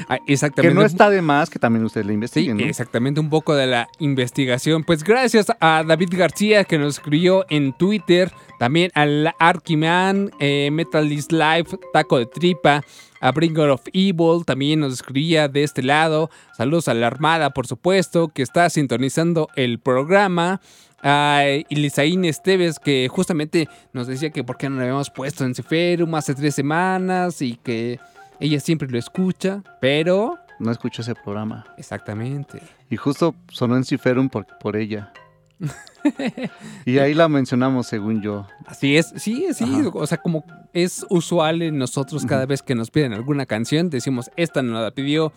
[0.10, 0.74] Ah, exactamente.
[0.74, 2.64] que no está de más que también ustedes le Sí, investiguen, ¿no?
[2.66, 4.84] exactamente, un poco de la investigación.
[4.84, 11.12] Pues gracias a David García que nos escribió en Twitter, también al Arquiman, eh, Metal
[11.12, 12.84] is Life, Taco de Tripa,
[13.20, 16.30] a Bringer of Evil, también nos escribía de este lado.
[16.55, 20.62] Saludos a la Armada, por supuesto, que está sintonizando el programa.
[21.03, 25.53] A Ilisaín Esteves, que justamente nos decía que por qué no lo habíamos puesto en
[25.53, 27.99] Ceferum hace tres semanas y que
[28.39, 31.65] ella siempre lo escucha, pero No escucho ese programa.
[31.77, 32.61] Exactamente.
[32.89, 35.13] Y justo sonó en Ciferum por, por ella.
[36.85, 38.47] y ahí la mencionamos, según yo.
[38.65, 42.91] Así es, sí, sí, o sea, como es usual en nosotros cada vez que nos
[42.91, 45.31] piden alguna canción, decimos, esta nos la pidió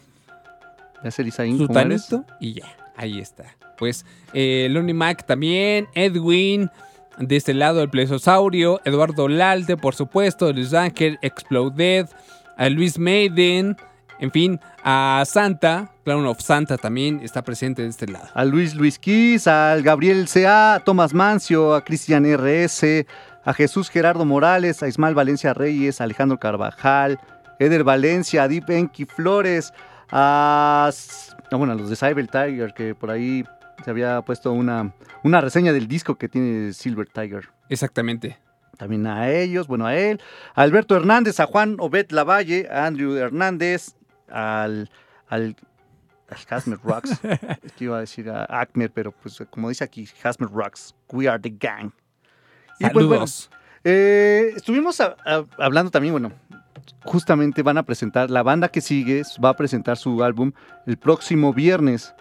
[1.03, 1.59] ¿Es Elisaín?
[1.67, 2.03] ¿Cómo eres?
[2.03, 3.45] Sutanito y ya, ahí está.
[3.81, 6.71] Pues eh, Lonnie Mac también, Edwin,
[7.19, 12.07] de este lado el Plesosaurio, Eduardo Lalte, por supuesto, Luis Ángel, Exploded,
[12.57, 13.77] a Luis Maiden,
[14.21, 18.29] en fin, a Santa, Clown of Santa también está presente de este lado.
[18.35, 23.07] A Luis Luis Kiss, al Gabriel C.A., a Tomás Mancio, a Cristian R.S.,
[23.43, 27.19] a Jesús Gerardo Morales, a Ismael Valencia Reyes, a Alejandro Carvajal,
[27.59, 29.73] Eder Valencia, a Deep Enki Flores,
[30.11, 33.45] a, ah, bueno, a los de Cyber Tiger, que por ahí
[33.85, 37.49] se había puesto una, una reseña del disco que tiene Silver Tiger.
[37.69, 38.39] Exactamente.
[38.77, 40.21] También a ellos, bueno, a él,
[40.55, 43.95] a Alberto Hernández, a Juan Obed Lavalle, a Andrew Hernández,
[44.31, 44.91] al,
[45.29, 45.55] al,
[46.49, 47.11] Hasmer Rocks.
[47.63, 51.29] es que iba a decir a Acmer, pero pues como dice aquí, Hasmer Rocks, we
[51.29, 51.91] are the gang.
[52.79, 53.51] Y pues, bueno, Saludos.
[53.85, 56.33] eh, estuvimos a- a- hablando también, bueno,
[57.05, 60.53] justamente van a presentar, la banda que sigue va a presentar su álbum
[60.87, 62.15] el próximo viernes.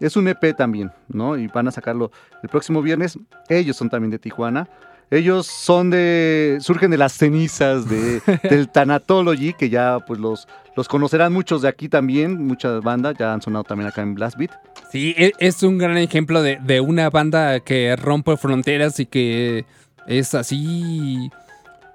[0.00, 1.36] Es un EP también, ¿no?
[1.36, 2.10] Y van a sacarlo
[2.42, 3.18] el próximo viernes.
[3.48, 4.68] Ellos son también de Tijuana.
[5.10, 6.58] Ellos son de.
[6.60, 10.46] surgen de las cenizas de, del Thanatology, que ya pues los,
[10.76, 14.38] los conocerán muchos de aquí también, muchas bandas, ya han sonado también acá en Blast
[14.38, 14.52] Beat.
[14.90, 19.64] Sí, e- es un gran ejemplo de, de una banda que rompe fronteras y que
[20.06, 21.30] es así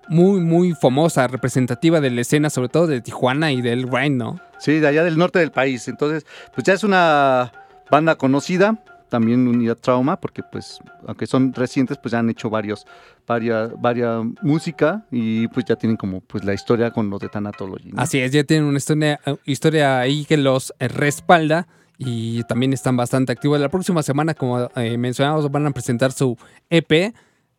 [0.10, 4.40] muy, muy famosa, representativa de la escena, sobre todo de Tijuana y del grind, ¿no?
[4.60, 5.88] Sí, de allá del norte del país.
[5.88, 7.52] Entonces, pues ya es una
[7.90, 12.86] banda conocida, también Unidad Trauma, porque pues, aunque son recientes, pues ya han hecho varios,
[13.26, 17.92] varias, varias música y pues ya tienen como pues la historia con los de Thanatology.
[17.92, 18.02] ¿no?
[18.02, 21.68] Así es, ya tienen una historia, historia ahí que los respalda
[21.98, 23.60] y también están bastante activos.
[23.60, 26.38] La próxima semana, como eh, mencionamos, van a presentar su
[26.70, 27.14] EP,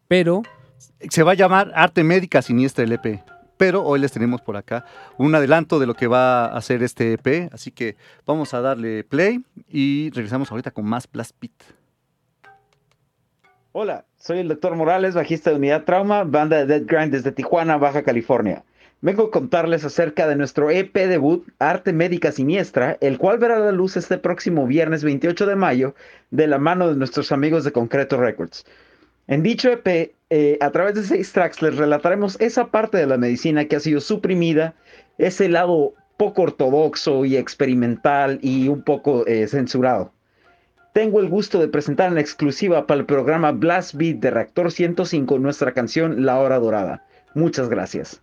[0.08, 0.42] pero
[1.08, 3.22] Se va a llamar Arte Médica Siniestra el EP.
[3.56, 4.84] Pero hoy les tenemos por acá
[5.16, 7.50] un adelanto de lo que va a hacer este EP.
[7.52, 7.96] Así que
[8.26, 11.34] vamos a darle play y regresamos ahorita con más Blast.
[13.72, 14.74] Hola, soy el Dr.
[14.74, 18.64] Morales, bajista de Unidad Trauma, banda de Dead Grind desde Tijuana, Baja California.
[19.02, 23.72] Vengo a contarles acerca de nuestro EP debut, Arte Médica Siniestra, el cual verá la
[23.72, 25.94] luz este próximo viernes 28 de mayo
[26.30, 28.64] de la mano de nuestros amigos de Concreto Records.
[29.26, 33.16] En dicho EP, eh, a través de seis tracks les relataremos esa parte de la
[33.16, 34.74] medicina que ha sido suprimida,
[35.18, 40.12] ese lado poco ortodoxo y experimental y un poco eh, censurado.
[40.92, 45.38] Tengo el gusto de presentar en exclusiva para el programa Blast Beat de Reactor 105
[45.38, 47.04] nuestra canción La Hora Dorada.
[47.34, 48.22] Muchas gracias.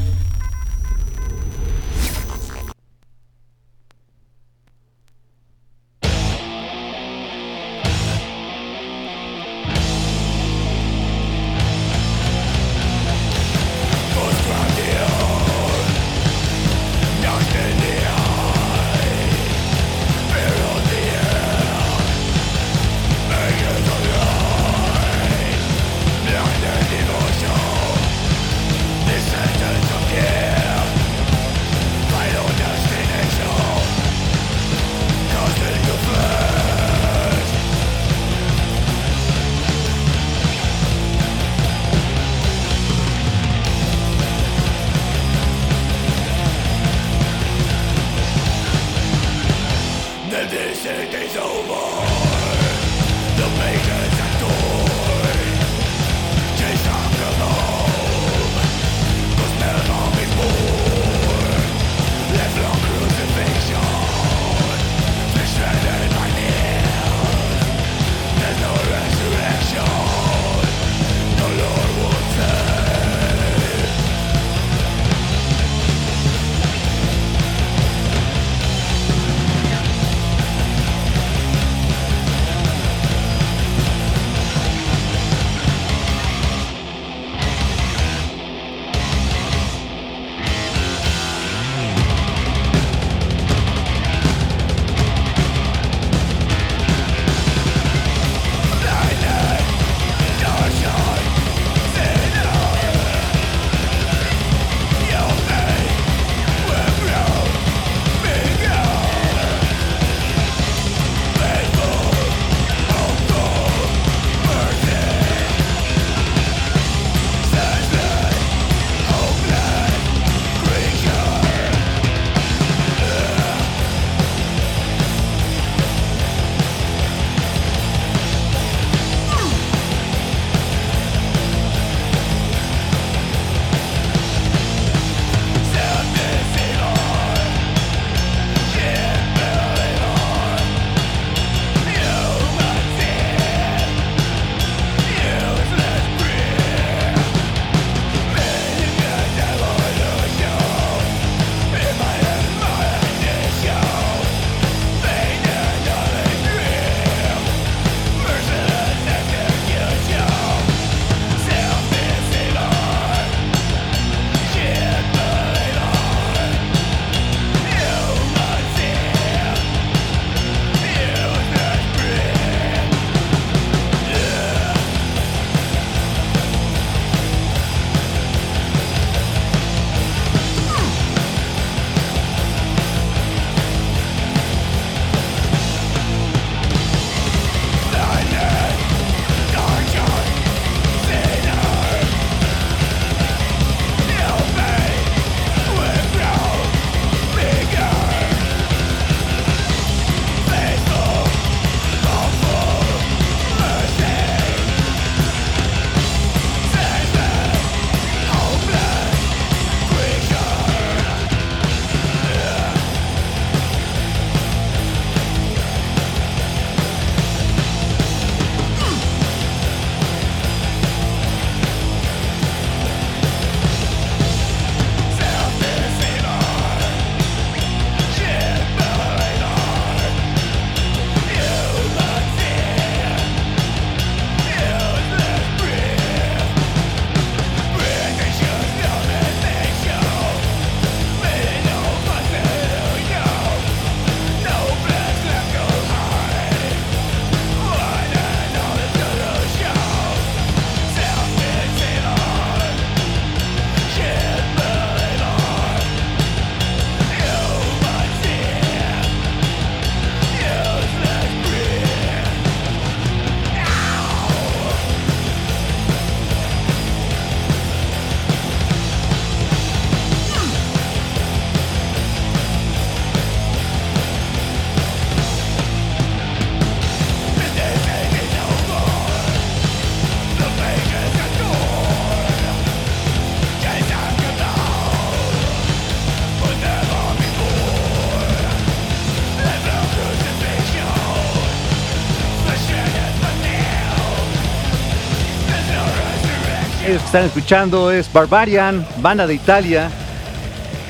[297.11, 299.89] Están escuchando es Barbarian, banda de Italia.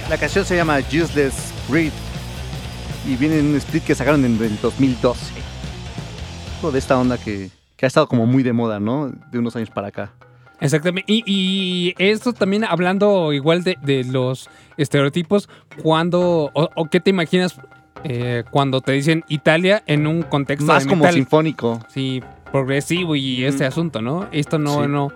[0.10, 1.92] La canción se llama Useless Breed
[3.08, 5.20] y viene en un split que sacaron en el 2012.
[6.58, 9.12] Algo de esta onda que, que ha estado como muy de moda, ¿no?
[9.32, 10.12] De unos años para acá.
[10.60, 11.12] Exactamente.
[11.12, 14.48] Y, y esto también hablando igual de, de los
[14.78, 15.50] estereotipos,
[15.82, 17.56] cuando o, o qué te imaginas
[18.04, 21.16] eh, cuando te dicen Italia en un contexto Más de como metal?
[21.16, 21.80] sinfónico.
[21.88, 24.28] Sí, progresivo y este asunto, ¿no?
[24.32, 24.88] Esto no, Sí.
[24.88, 25.12] no,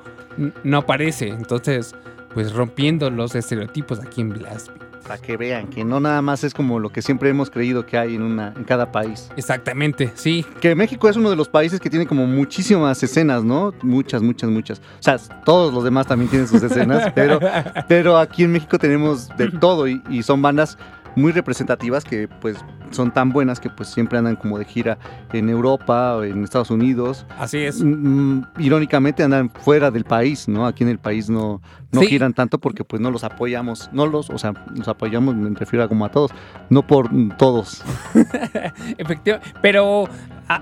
[0.63, 1.27] no aparece.
[1.29, 1.95] Entonces,
[2.33, 4.69] pues rompiendo los estereotipos aquí en Blast.
[5.07, 7.95] Para que vean que no nada más es como lo que siempre hemos creído que
[7.95, 9.29] hay en, una, en cada país.
[9.38, 10.43] Exactamente, sí.
[10.59, 13.71] Que México es uno de los países que tiene como muchísimas escenas, ¿no?
[13.83, 14.79] Muchas, muchas, muchas.
[14.79, 17.39] O sea, todos los demás también tienen sus escenas, pero,
[17.88, 20.77] pero aquí en México tenemos de todo y, y son bandas
[21.16, 22.57] muy representativas que pues
[22.91, 24.97] son tan buenas que pues siempre andan como de gira
[25.34, 27.26] en Europa o en Estados Unidos.
[27.39, 27.82] Así es.
[27.84, 30.66] Mm, irónicamente andan fuera del país, ¿no?
[30.68, 31.61] Aquí en el país no,
[31.91, 32.07] no Sí.
[32.07, 35.84] giran tanto porque pues no los apoyamos, no los, o sea, los apoyamos, me refiero
[35.84, 36.32] a como a todos,
[36.70, 37.84] no por mm, todos.
[38.97, 39.53] Efectivamente.
[39.61, 40.05] Pero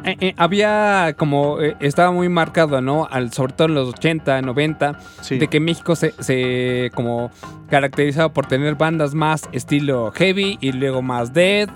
[0.06, 1.60] eh, eh, había como.
[1.62, 3.08] eh, estaba muy marcado, ¿no?
[3.10, 5.38] Al, sobre todo en los 80, 90, Sí.
[5.38, 7.32] de que México se, se como
[7.70, 11.70] caracterizaba por tener bandas más estilo heavy y luego más death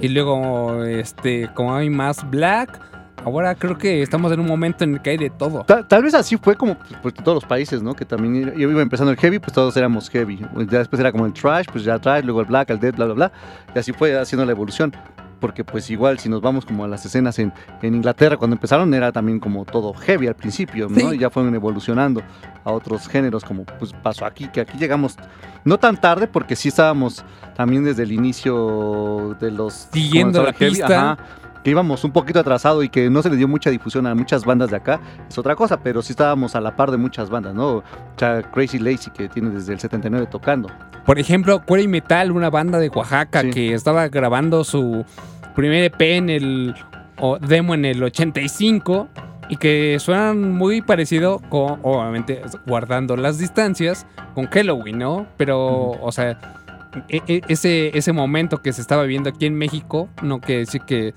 [0.00, 2.80] y luego este como hay más black.
[3.24, 5.64] Ahora creo que estamos en un momento en el que hay de todo.
[5.64, 7.92] Ta- Tal, vez así fue como pues, todos los países, ¿no?
[7.94, 10.38] Que también yo iba empezando el heavy, pues todos éramos heavy.
[10.70, 13.06] Ya después era como el trash, pues ya trash, luego el black, el death, bla,
[13.06, 13.32] bla, bla.
[13.74, 14.92] Y así fue haciendo la evolución.
[15.40, 18.92] Porque pues igual si nos vamos como a las escenas en, en Inglaterra cuando empezaron
[18.94, 21.10] era también como todo heavy al principio, ¿no?
[21.10, 21.16] Sí.
[21.16, 22.22] Y ya fueron evolucionando
[22.64, 25.16] a otros géneros como pues pasó aquí, que aquí llegamos
[25.64, 27.24] no tan tarde porque sí estábamos
[27.56, 29.88] también desde el inicio de los...
[29.92, 31.12] Siguiendo la pista.
[31.12, 31.18] ajá,
[31.64, 34.44] que íbamos un poquito atrasado y que no se le dio mucha difusión a muchas
[34.44, 37.54] bandas de acá, es otra cosa, pero sí estábamos a la par de muchas bandas,
[37.54, 37.76] ¿no?
[37.76, 37.84] O
[38.16, 40.68] sea, Crazy Lazy que tiene desde el 79 tocando.
[41.04, 45.04] Por ejemplo, Cuero y Metal, una banda de Oaxaca que estaba grabando su
[45.54, 46.74] primer EP en el
[47.20, 49.08] o demo en el 85
[49.48, 55.26] y que suenan muy parecido con, obviamente, guardando las distancias con Halloween, ¿no?
[55.36, 56.38] Pero, o sea,
[57.08, 60.82] e- e- ese, ese momento que se estaba viviendo aquí en México, no quiere decir
[60.82, 61.14] que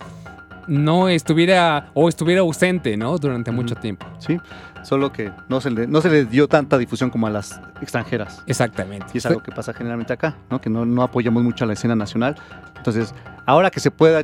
[0.68, 3.18] no estuviera o estuviera ausente, ¿no?
[3.18, 4.06] Durante mucho tiempo.
[4.20, 4.38] Sí,
[4.84, 8.44] solo que no se, le, no se le dio tanta difusión como a las extranjeras.
[8.48, 9.08] Exactamente.
[9.14, 10.60] Y es algo que pasa generalmente acá, ¿no?
[10.62, 12.36] Que no, no apoyamos mucho a la escena nacional.
[12.78, 13.14] Entonces,
[13.46, 14.24] ahora que se pueda,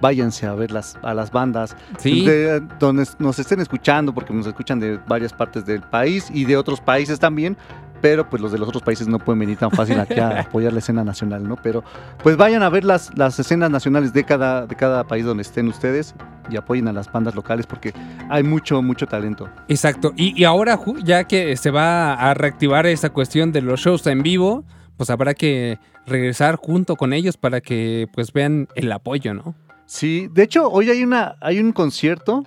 [0.00, 1.76] váyanse a ver las, a las bandas.
[1.98, 2.24] Sí.
[2.24, 6.56] de- donde nos estén escuchando, porque nos escuchan de varias partes del país y de
[6.56, 7.56] otros países también.
[8.00, 10.72] Pero pues los de los otros países no pueden venir tan fácil aquí a apoyar
[10.72, 11.56] la escena nacional, ¿no?
[11.56, 11.84] Pero
[12.22, 15.68] pues vayan a ver las, las escenas nacionales de cada, de cada país donde estén
[15.68, 16.14] ustedes
[16.50, 17.92] y apoyen a las bandas locales porque
[18.28, 19.48] hay mucho, mucho talento.
[19.68, 20.12] Exacto.
[20.16, 24.22] Y, y ahora, ya que se va a reactivar esta cuestión de los shows en
[24.22, 24.64] vivo,
[24.96, 29.54] pues habrá que regresar junto con ellos para que pues vean el apoyo, ¿no?
[29.86, 32.44] Sí, de hecho, hoy hay una, hay un concierto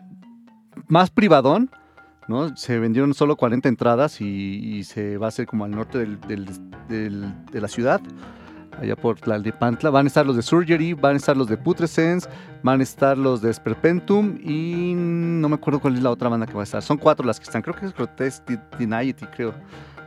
[0.87, 1.69] más privadón,
[2.27, 2.55] ¿no?
[2.55, 6.19] Se vendieron solo 40 entradas y, y se va a hacer como al norte del-
[6.21, 6.45] del-
[6.87, 8.01] del- de la ciudad,
[8.79, 9.89] allá por Tlalnepantla.
[9.89, 12.27] Van a estar los de Surgery, van a estar los de Putrescence,
[12.63, 16.45] van a estar los de Sperpentum y no me acuerdo cuál es la otra banda
[16.45, 16.81] que va a estar.
[16.81, 19.53] Son cuatro las que están, creo que es Grotesque Deniety, creo.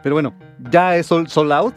[0.03, 0.35] Pero bueno,
[0.71, 1.75] ya es sold, sold out.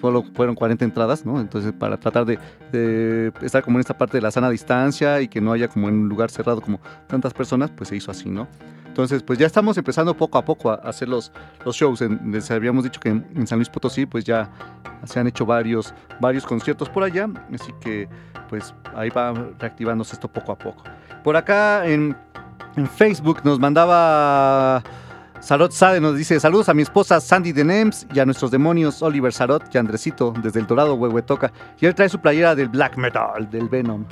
[0.00, 1.40] Solo fueron 40 entradas, ¿no?
[1.40, 2.38] Entonces, para tratar de,
[2.72, 5.88] de estar como en esta parte de la sana distancia y que no haya como
[5.88, 8.48] en un lugar cerrado como tantas personas, pues se hizo así, ¿no?
[8.96, 11.30] Entonces, pues ya estamos empezando poco a poco a hacer los,
[11.66, 12.00] los shows.
[12.00, 14.50] En- habíamos dicho que en, San Luis Potosí, pues ya
[15.04, 17.28] se han hecho varios, varios conciertos por allá.
[17.52, 18.08] Así que,
[18.48, 20.82] pues ahí va reactivándose esto poco a poco.
[21.22, 22.16] Por acá en,
[22.96, 24.82] Facebook nos mandaba
[25.40, 29.02] Sarot Sade, nos dice: Saludos a mi esposa Sandy de Nems y a nuestros demonios
[29.02, 31.52] Oliver Sarot y Andresito desde el Dorado Huehuetoca.
[31.78, 34.06] Y él trae su playera del Black Metal, del Venom.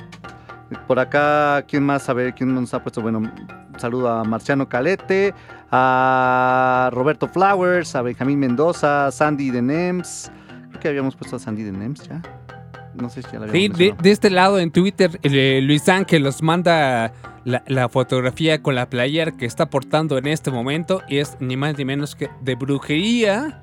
[0.87, 2.07] Por acá, ¿quién más?
[2.09, 3.01] A ¿quién nos ha puesto?
[3.01, 3.31] Bueno,
[3.85, 5.31] saludo a Marciano Calete,
[5.71, 10.31] a Roberto Flowers, a Benjamín Mendoza, a Sandy de Nems.
[10.69, 12.19] Creo que habíamos puesto a Sandy de Nems ya.
[12.95, 15.87] No sé si ya la Sí, habíamos de, de este lado en Twitter, eh, Luis
[15.87, 17.13] Ángel nos manda
[17.43, 21.03] la, la fotografía con la playera que está portando en este momento.
[21.07, 23.61] Y es ni más ni menos que de brujería.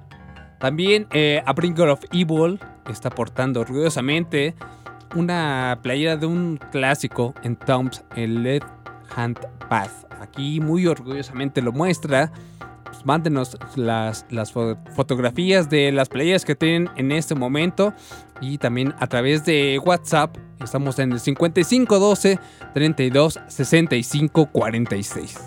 [0.60, 4.54] También eh, A Bringer of Evil está portando orgullosamente
[5.16, 8.62] una playera de un clásico en Tom's, el Led
[9.16, 9.38] Hand
[9.68, 9.90] Path.
[10.20, 12.30] Aquí muy orgullosamente lo muestra.
[12.84, 17.94] Pues mándenos las, las fo- fotografías de las playeras que tienen en este momento
[18.42, 20.36] y también a través de WhatsApp.
[20.62, 22.38] Estamos en el 5512
[22.74, 25.38] 32 65 46.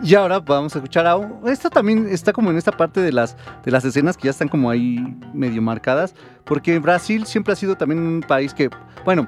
[0.00, 1.18] Y ahora vamos a escuchar a...
[1.46, 4.46] Esto también está como en esta parte de las, de las escenas que ya están
[4.46, 8.70] como ahí medio marcadas, porque Brasil siempre ha sido también un país que,
[9.04, 9.26] bueno,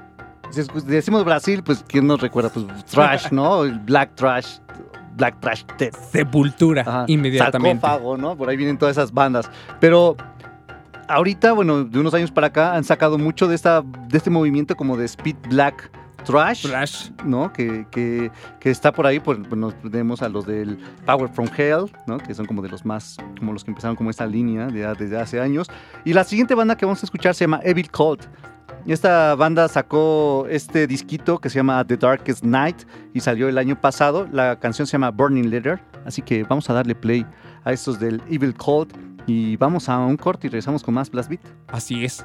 [0.87, 2.51] decimos Brasil, pues ¿quién nos recuerda?
[2.51, 3.65] Pues trash, ¿no?
[3.65, 4.59] El black trash,
[5.17, 5.95] black trash death.
[6.11, 7.81] Sepultura, inmediatamente.
[7.81, 8.37] Sarcófago, ¿no?
[8.37, 9.51] Por ahí vienen todas esas bandas.
[9.81, 10.17] Pero
[11.09, 14.77] ahorita, bueno, de unos años para acá han sacado mucho de, esta, de este movimiento
[14.77, 15.91] como de speed black
[16.25, 16.67] trash,
[17.25, 17.51] ¿no?
[17.53, 18.31] Que, que,
[18.61, 22.19] que está por ahí, pues pues, nos tenemos a los del Power from Hell, ¿no?
[22.19, 25.19] Que son como de los más, como los que empezaron como esta línea de- desde
[25.19, 25.69] hace años.
[26.05, 28.27] Y la siguiente banda que vamos a escuchar se llama Evil Cult.
[28.87, 32.83] Esta banda sacó este disquito que se llama The Darkest Night
[33.15, 34.27] y salió el año pasado.
[34.33, 37.25] La canción se llama Burning Letter, así que vamos a darle play
[37.65, 38.93] a estos del Evil Cult
[39.27, 41.43] y vamos a un corte y regresamos con más Blast Beat.
[41.69, 42.25] Así es.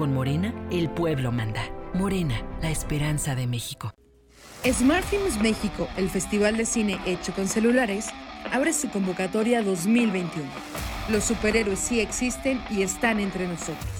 [0.00, 1.62] Con Morena, el pueblo manda.
[1.92, 3.92] Morena, la esperanza de México.
[4.64, 8.06] Smart Films México, el festival de cine hecho con celulares,
[8.50, 10.48] abre su convocatoria 2021.
[11.10, 13.90] Los superhéroes sí existen y están entre nosotros.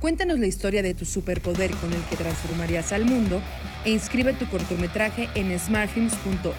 [0.00, 3.42] Cuéntanos la historia de tu superpoder con el que transformarías al mundo
[3.84, 6.54] e inscribe tu cortometraje en smartfilms.mx.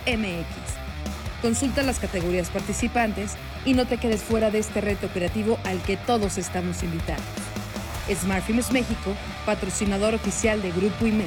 [1.42, 3.32] Consulta las categorías participantes
[3.66, 7.55] y no te quedes fuera de este reto creativo al que todos estamos invitados.
[8.14, 9.14] Smart Films México,
[9.46, 11.26] patrocinador oficial de Grupo IME.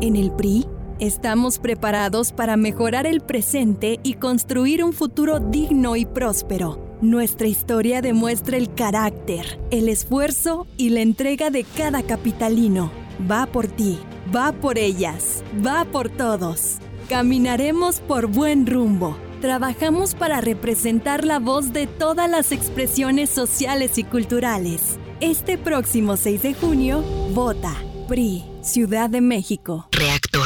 [0.00, 0.66] En el PRI
[0.98, 6.98] estamos preparados para mejorar el presente y construir un futuro digno y próspero.
[7.00, 12.90] Nuestra historia demuestra el carácter, el esfuerzo y la entrega de cada capitalino.
[13.30, 13.98] Va por ti,
[14.34, 16.76] va por ellas, va por todos.
[17.08, 19.16] Caminaremos por buen rumbo.
[19.40, 24.98] Trabajamos para representar la voz de todas las expresiones sociales y culturales.
[25.20, 27.00] Este próximo 6 de junio,
[27.32, 27.72] vota
[28.06, 29.88] PRI, Ciudad de México.
[29.90, 30.45] Reactor.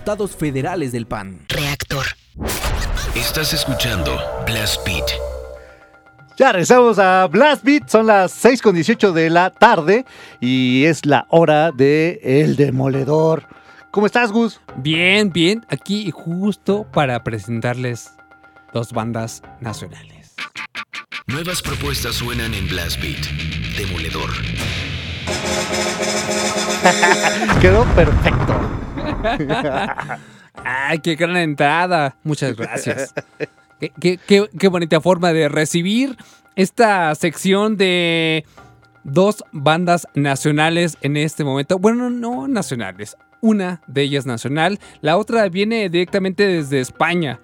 [0.35, 1.45] federales del PAN.
[1.49, 2.05] Reactor.
[3.15, 5.05] Estás escuchando Blast Beat.
[6.37, 10.05] Ya regresamos a Blast Beat, son las 6 con 18 de la tarde
[10.39, 13.47] y es la hora de El Demoledor.
[13.91, 14.59] ¿Cómo estás, Gus?
[14.77, 15.65] Bien, bien.
[15.69, 18.11] Aquí justo para presentarles
[18.73, 20.33] dos bandas nacionales.
[21.27, 23.25] Nuevas propuestas suenan en Blast Beat.
[23.77, 24.31] Demoledor.
[27.61, 28.59] Quedó perfecto.
[30.63, 32.15] Ay, qué gran entrada.
[32.23, 33.13] Muchas gracias.
[33.79, 34.19] Qué, qué-
[34.57, 36.17] qué- bonita forma de recibir
[36.55, 38.45] esta sección de
[39.03, 41.79] dos bandas nacionales en este momento.
[41.79, 43.17] Bueno, no nacionales.
[43.41, 47.39] Una de ellas nacional, la otra viene directamente desde España.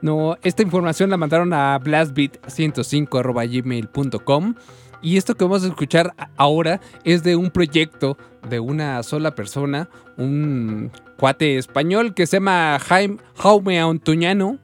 [0.00, 4.54] No, esta información la mandaron a blastbeat105.gmail.com
[5.02, 8.16] y esto que vamos a escuchar ahora es de un proyecto
[8.48, 14.58] de una sola persona, un cuate español que se llama Jaime, Jaume Antuñano.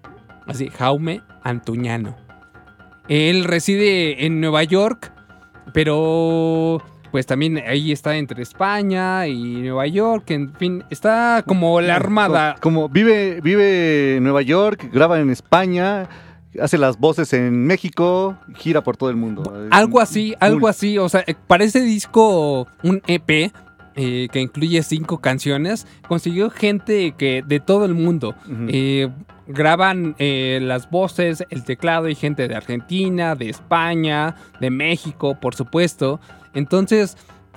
[0.47, 2.17] Así, Jaume Antuñano.
[3.09, 5.13] Él reside en Nueva York,
[5.73, 10.31] pero pues también ahí está entre España y Nueva York.
[10.31, 12.57] En fin, está como la armada.
[12.61, 16.09] Como, como vive, vive en Nueva York, graba en España,
[16.61, 19.43] hace las voces en México, gira por todo el mundo.
[19.71, 20.99] Algo así, algo así.
[20.99, 23.53] O sea, eh, para ese disco, un EP
[24.01, 28.37] eh, que incluye cinco canciones, consiguió gente que de todo el mundo.
[28.69, 29.09] Eh,
[29.49, 35.57] graban eh, las voces, el teclado y gente de Argentina, de España, de México, por
[35.57, 36.21] supuesto.
[36.55, 37.17] Entonces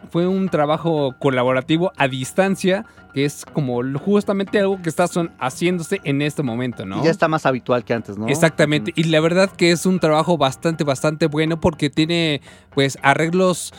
[0.10, 6.00] fue un trabajo colaborativo a distancia, que es como justamente algo que está son- haciéndose
[6.04, 7.00] en este momento, ¿no?
[7.02, 8.28] Y ya está más habitual que antes, ¿no?
[8.28, 8.92] Exactamente.
[8.96, 12.42] Y la verdad que es un trabajo bastante, bastante bueno porque tiene
[12.74, 13.74] pues arreglos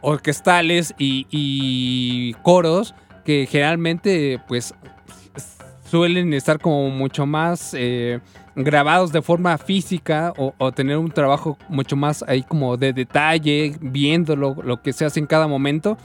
[0.00, 4.74] orquestales y, y coros que generalmente pues
[5.90, 8.20] suelen estar como mucho más eh,
[8.56, 14.56] grabados de forma física o, tener un trabajo mucho más ahí como de detalle, viéndolo,
[14.62, 15.96] lo que se hace en cada momento.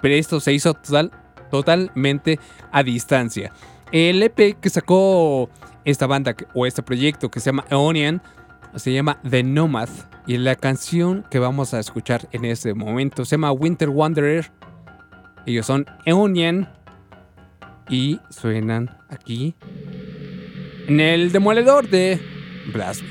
[0.00, 1.10] Pero esto se hizo total,
[1.50, 2.38] totalmente
[2.70, 3.52] a distancia.
[3.92, 5.48] El EP que sacó
[5.84, 8.20] esta banda o este proyecto que se llama Eonian
[8.74, 9.88] se llama The Nomad
[10.26, 14.50] y la canción que vamos a escuchar en este momento se llama Winter Wanderer.
[15.46, 16.68] Ellos son Eonian
[17.88, 19.54] y suenan aquí
[20.86, 22.20] en el demoledor de
[22.72, 23.02] Blast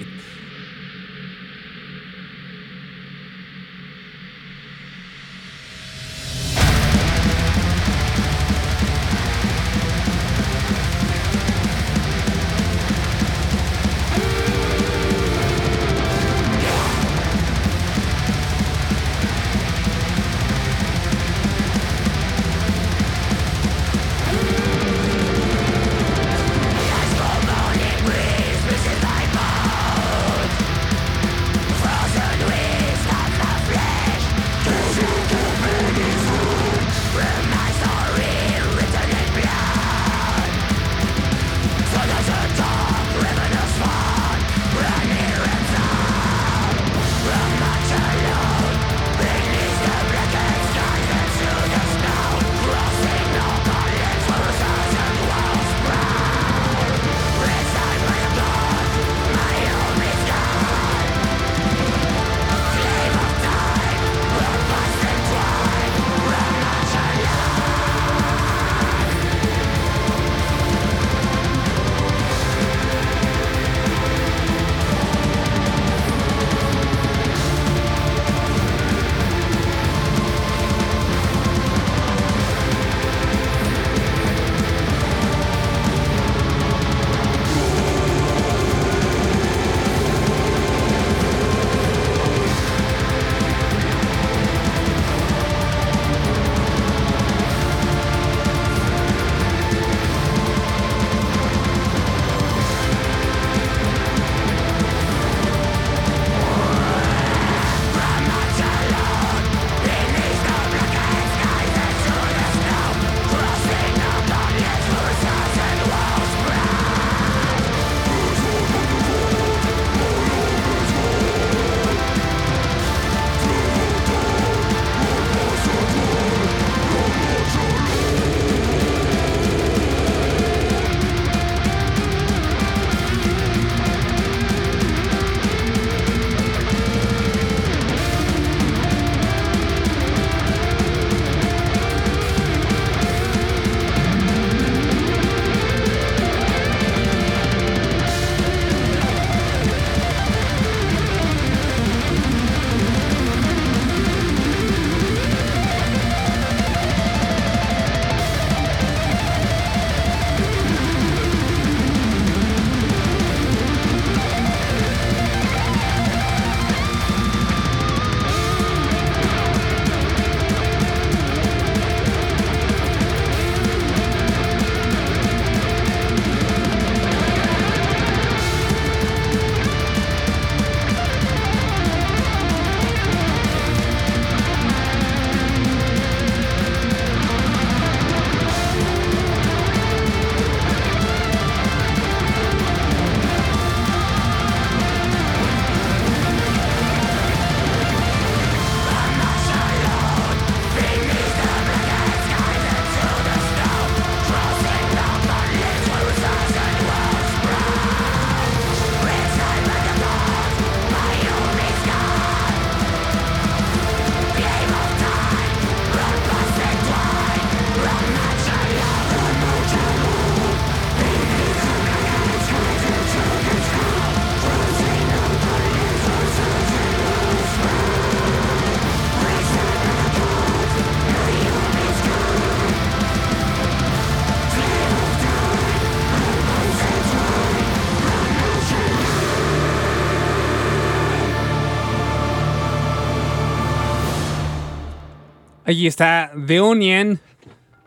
[245.67, 247.19] Ahí está The Onion,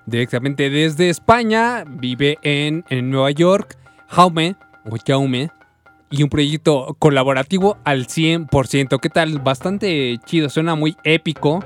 [0.05, 3.78] directamente desde España, vive en, en Nueva York,
[4.09, 5.50] Jaume, o Jaume,
[6.10, 8.98] y un proyecto colaborativo al 100%.
[8.98, 9.38] ¿Qué tal?
[9.38, 11.64] Bastante chido, suena muy épico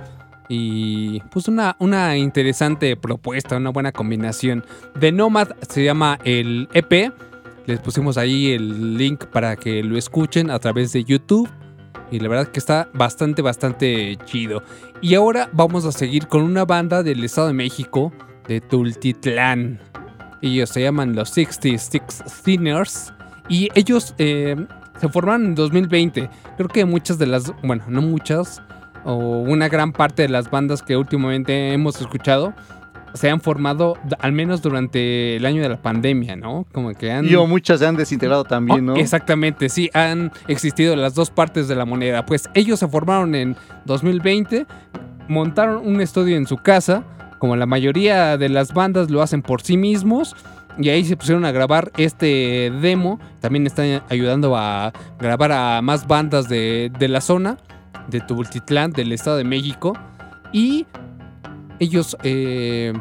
[0.49, 4.67] y pues una, una interesante propuesta, una buena combinación.
[5.01, 7.11] The Nomad se llama el EP,
[7.65, 11.49] les pusimos ahí el link para que lo escuchen a través de YouTube.
[12.13, 14.63] Y la verdad que está bastante, bastante chido.
[15.01, 18.13] Y ahora vamos a seguir con una banda del Estado de México,
[18.47, 19.81] de Tultitlán.
[20.43, 22.03] Ellos se llaman los 66
[22.45, 23.15] Sinners.
[23.49, 24.57] Y ellos eh,
[25.01, 26.29] se formaron en 2020.
[26.59, 28.61] Creo que muchas de las, bueno, no muchas,
[29.05, 32.55] o una gran parte de las bandas que últimamente hemos escuchado
[33.15, 36.67] se han formado al menos durante el año de la pandemia, ¿no?
[36.73, 37.27] Como que han...
[37.27, 38.95] Y o muchas se han desintegrado también, ¿no?
[38.95, 42.25] Oh, Exactamente, sí, han existido las dos partes de la moneda.
[42.25, 44.67] Pues ellos se formaron en 2020,
[45.29, 47.05] montaron un estudio en su casa,
[47.39, 50.35] como la mayoría de las bandas lo hacen por sí mismos,
[50.79, 53.21] y ahí se pusieron a grabar este demo.
[53.41, 57.59] También están ayudando a grabar a más bandas de, de la zona,
[58.09, 59.93] de Tubultitlán, del Estado de México,
[60.53, 60.87] y
[61.83, 62.93] ellos eh,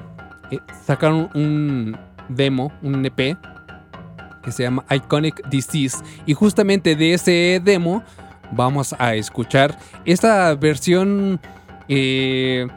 [0.50, 1.96] eh, sacaron un
[2.30, 3.38] demo, un EP,
[4.44, 6.04] que se llama Iconic Disease.
[6.26, 8.04] Y justamente de ese demo
[8.52, 11.40] vamos a escuchar esta versión,
[11.88, 12.68] eh,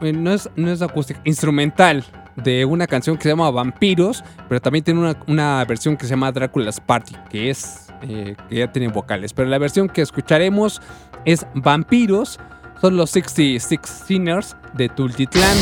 [0.00, 2.04] no, es, no es acústica, instrumental
[2.36, 6.10] de una canción que se llama Vampiros, pero también tiene una, una versión que se
[6.10, 9.32] llama Drácula's Party, que es que ya tiene vocales.
[9.32, 10.80] Pero la versión que escucharemos
[11.24, 12.38] es Vampiros,
[12.80, 15.56] son los 66 Sinners de Tultitlán.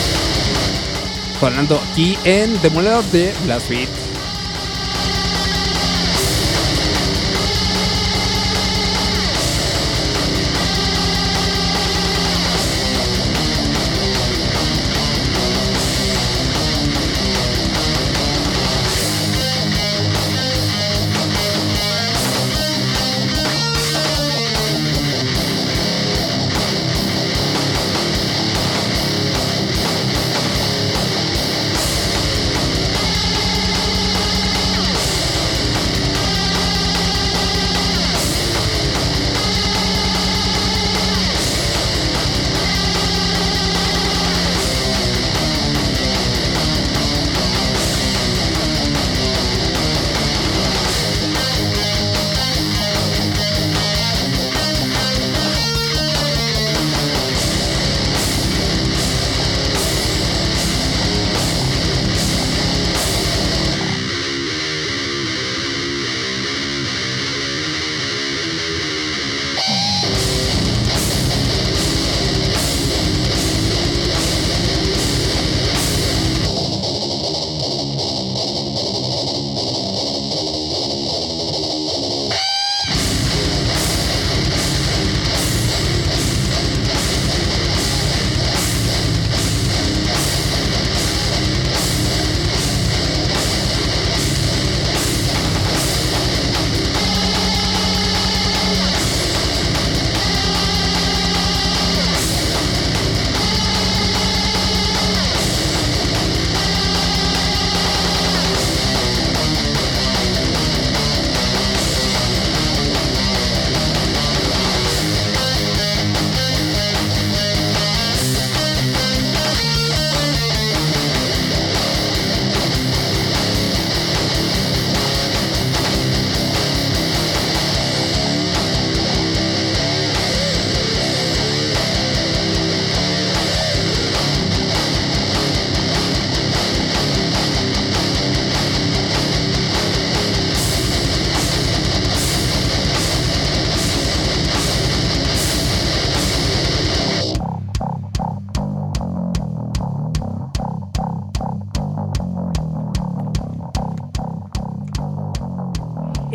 [1.40, 4.13] Sonando aquí en Demoledor de Blast Beat.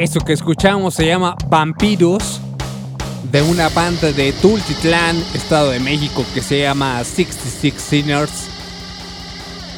[0.09, 2.41] Eso que escuchamos se llama Vampiros,
[3.31, 8.31] de una banda de Tultitlán, Estado de México, que se llama 66 Sinners.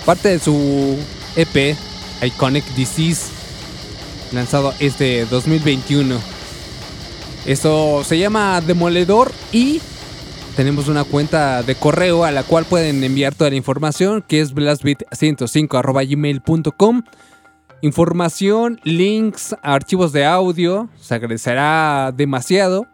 [0.05, 0.97] Parte de su
[1.35, 1.75] EP,
[2.23, 3.29] Iconic Disease,
[4.31, 6.17] lanzado este 2021.
[7.45, 9.81] Esto se llama Demoledor y
[10.55, 14.55] tenemos una cuenta de correo a la cual pueden enviar toda la información, que es
[14.55, 17.03] blastbit105.gmail.com.
[17.81, 22.85] Información, links, archivos de audio, se agradecerá demasiado.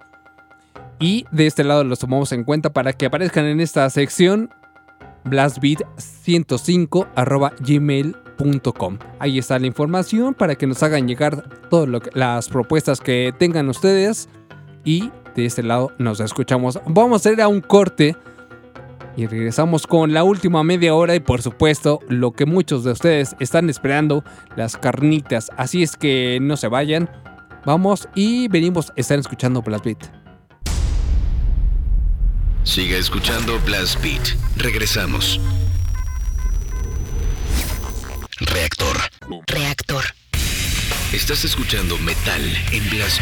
[1.00, 4.50] Y de este lado los tomamos en cuenta para que aparezcan en esta sección
[5.26, 8.98] blastbeat105 arroba gmail.com.
[9.20, 14.30] Ahí está la información para que nos hagan llegar todas las propuestas que tengan ustedes.
[14.86, 16.80] Y de este lado nos escuchamos.
[16.88, 18.16] Vamos a ir a un corte.
[19.18, 23.36] Y regresamos con la última media hora y por supuesto lo que muchos de ustedes
[23.40, 24.24] están esperando,
[24.56, 25.50] las carnitas.
[25.58, 27.10] Así es que no se vayan.
[27.66, 29.98] Vamos y venimos, están escuchando Blast Beat.
[32.64, 34.38] Siga escuchando Blast Beat.
[34.56, 35.42] Regresamos.
[38.40, 38.98] Reactor.
[39.48, 40.04] Reactor.
[41.12, 42.42] Estás escuchando Metal
[42.72, 43.20] en Blast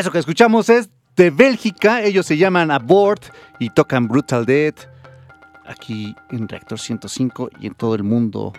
[0.00, 2.00] Eso que escuchamos es de Bélgica.
[2.02, 3.22] Ellos se llaman Abort
[3.58, 4.72] y tocan Brutal Dead.
[5.66, 8.54] Aquí en Reactor 105 y en todo el mundo.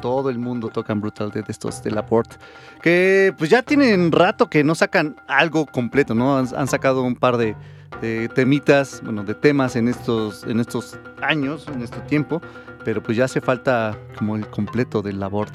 [0.00, 2.40] Todo el mundo tocan Brutal Dead estos del Abort.
[2.80, 6.38] Que pues ya tienen rato que no sacan algo completo, ¿no?
[6.38, 7.54] Han, han sacado un par de,
[8.00, 12.40] de temitas, bueno, de temas en estos, en estos años, en este tiempo.
[12.82, 15.54] Pero pues ya hace falta como el completo del Abort.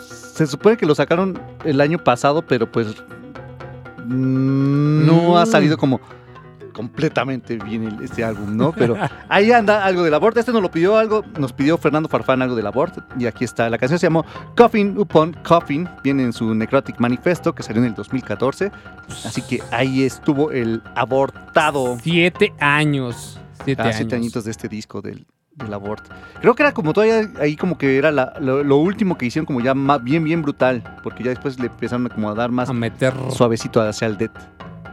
[0.00, 2.96] Se supone que lo sacaron el año pasado, pero pues
[4.08, 6.00] no ha salido como
[6.72, 8.70] completamente bien este álbum, ¿no?
[8.72, 8.96] Pero
[9.30, 10.40] ahí anda algo del aborto.
[10.40, 13.02] Este nos lo pidió algo, nos pidió Fernando Farfán algo del aborto.
[13.18, 13.70] Y aquí está.
[13.70, 15.88] La canción se llamó Coffin Upon Coffin.
[16.04, 18.70] Viene en su Necrotic Manifesto que salió en el 2014.
[19.24, 21.96] Así que ahí estuvo el abortado.
[22.02, 23.40] Siete años.
[23.64, 23.96] Siete Ah, años.
[23.96, 25.26] siete añitos de este disco del,
[25.56, 26.10] del aborto.
[26.40, 29.46] Creo que era como todavía ahí como que era la- lo, lo último que hicieron
[29.46, 32.50] como ya ma- bien, bien brutal, porque ya después le empezaron a como a dar
[32.50, 33.14] más A meter.
[33.30, 34.36] suavecito hacia el death,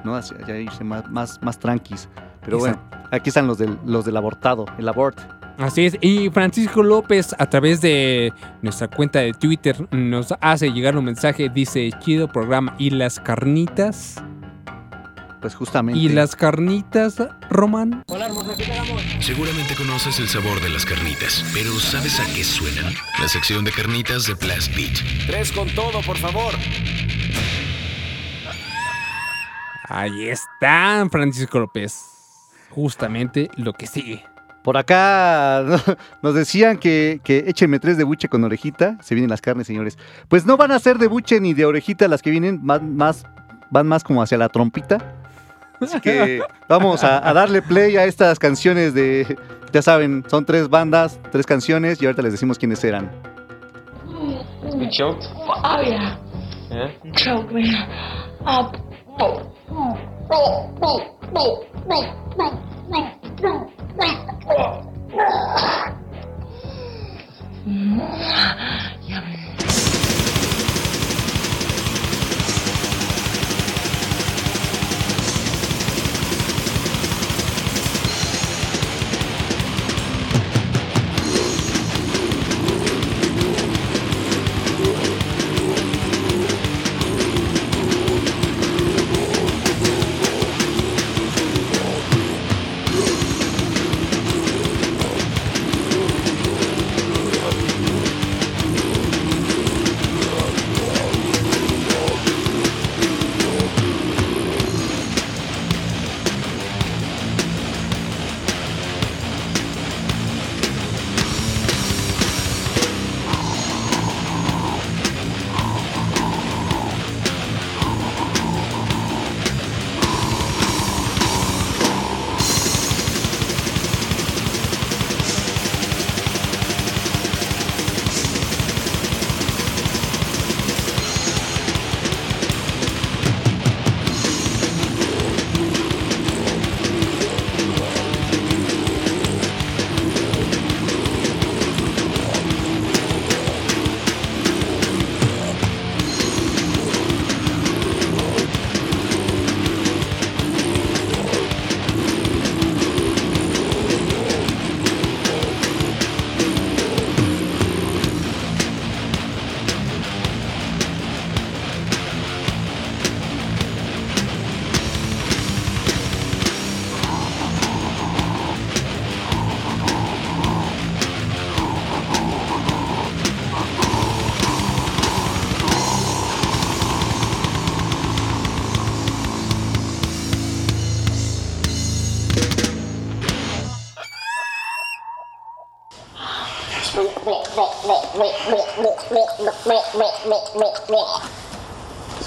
[0.04, 0.16] ¿no?
[0.16, 2.08] Hacia ya irse más, más, más tranquis.
[2.44, 2.78] Pero bueno,
[3.12, 5.20] aquí están los del, los del abortado, el abort.
[5.58, 5.98] Así es.
[6.02, 11.48] Y Francisco López, a través de nuestra cuenta de Twitter, nos hace llegar un mensaje.
[11.50, 12.74] Dice: Chido programa.
[12.80, 14.22] ¿Y las carnitas?
[15.44, 16.00] Pues justamente.
[16.00, 18.02] ¿Y las carnitas, Román?
[19.20, 22.94] Seguramente conoces el sabor de las carnitas, pero ¿sabes a qué suenan?
[23.20, 24.94] La sección de carnitas de Blast Beat.
[25.28, 26.54] Tres con todo, por favor.
[29.90, 31.94] Ahí están, Francisco López.
[32.70, 34.24] Justamente lo que sigue.
[34.64, 35.66] Por acá
[36.22, 38.98] nos decían que, que échenme tres de buche con orejita.
[39.02, 39.98] Se vienen las carnes, señores.
[40.30, 43.26] Pues no van a ser de buche ni de orejita las que vienen, van más,
[43.72, 45.20] van más como hacia la trompita.
[45.80, 49.38] Así que vamos a, a darle play a estas canciones de.
[49.72, 53.10] Ya saben, son tres bandas, tres canciones y ahorita les decimos quiénes eran.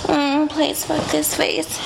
[0.06, 1.78] Mm, please fuck this face.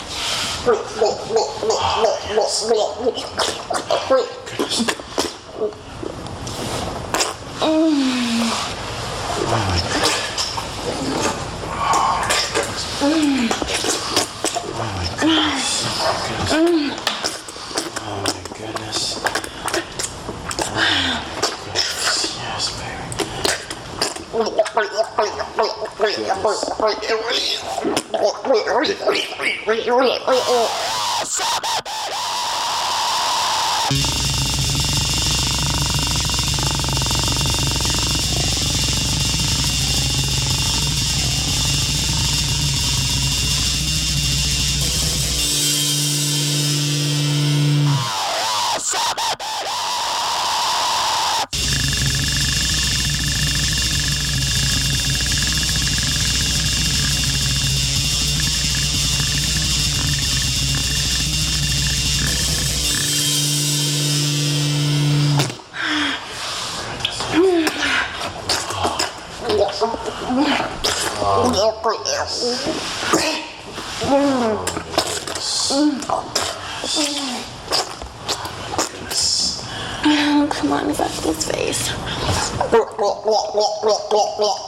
[30.01, 30.80] おり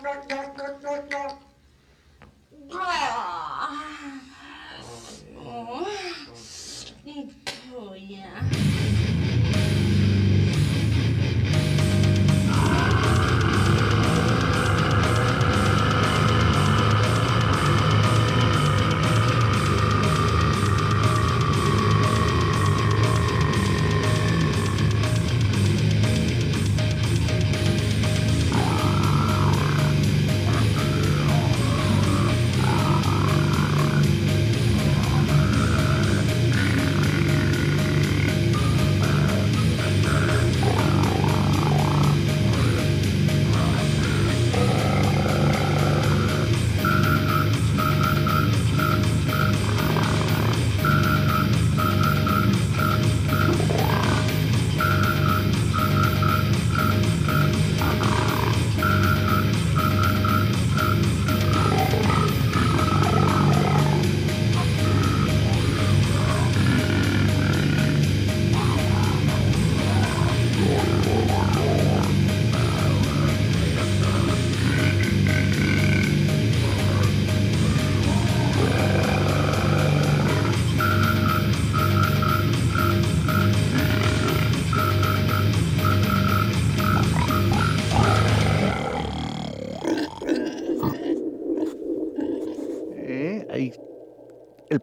[0.00, 0.91] thank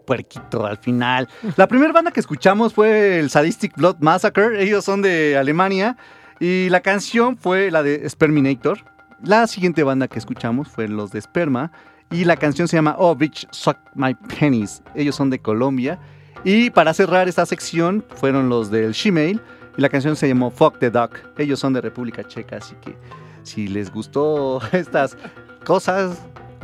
[0.10, 1.30] puerquito al final.
[1.56, 4.60] La primera banda que escuchamos fue el Sadistic Blood Massacre.
[4.60, 5.98] Ellos son de Alemania.
[6.40, 8.80] Y la canción fue la de Sperminator.
[9.24, 11.72] La siguiente banda que escuchamos fue los de Sperma.
[12.10, 14.82] Y la canción se llama Oh Bitch Suck My Pennies.
[14.96, 16.00] Ellos son de Colombia.
[16.44, 19.40] Y para cerrar esta sección fueron los del Shemale.
[19.78, 21.20] Y la canción se llamó Fuck the Duck.
[21.38, 22.58] Ellos son de República Checa.
[22.58, 22.98] Así que
[23.44, 25.16] si les gustó estas
[25.64, 26.18] cosas,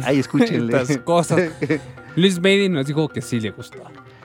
[0.03, 0.81] ahí escúchenle.
[0.81, 1.51] Estas cosas.
[2.15, 3.79] Luis Bailey nos dijo que sí le gustó.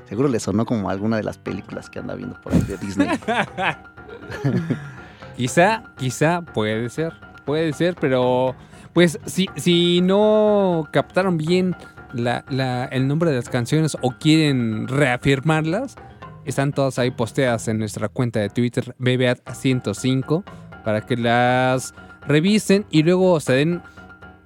[0.09, 3.09] Seguro le sonó como alguna de las películas que anda viendo por ahí de Disney.
[5.37, 7.13] quizá, quizá puede ser,
[7.45, 8.55] puede ser, pero
[8.93, 11.77] pues si, si no captaron bien
[12.13, 15.97] la- la- el nombre de las canciones o quieren reafirmarlas,
[16.45, 20.43] están todas ahí posteadas en nuestra cuenta de Twitter, BBAT105,
[20.85, 21.95] para que las
[22.27, 23.83] revisen y luego se den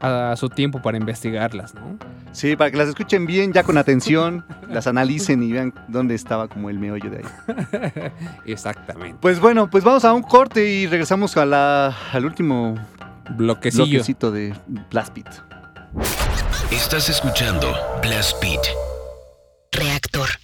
[0.05, 1.99] a su tiempo para investigarlas, ¿no?
[2.33, 6.49] Sí, para que las escuchen bien, ya con atención, las analicen y vean dónde estaba
[6.49, 8.13] como el meollo de ahí.
[8.45, 9.17] Exactamente.
[9.21, 12.75] Pues bueno, pues vamos a un corte y regresamos a la, al último
[13.37, 14.55] bloquecillo bloquecito de
[14.91, 15.29] Blast Beat.
[16.71, 17.73] Estás escuchando
[18.03, 18.63] Blast Beat.
[19.73, 20.44] Reactor.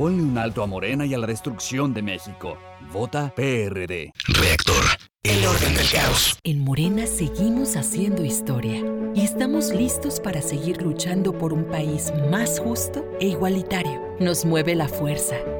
[0.00, 2.56] Ponle un alto a Morena y a la destrucción de México.
[2.90, 4.10] Vota PRD.
[4.28, 4.82] Reactor.
[5.22, 6.38] El orden del caos.
[6.42, 8.82] En Morena seguimos haciendo historia
[9.14, 14.00] y estamos listos para seguir luchando por un país más justo e igualitario.
[14.18, 15.36] Nos mueve la fuerza,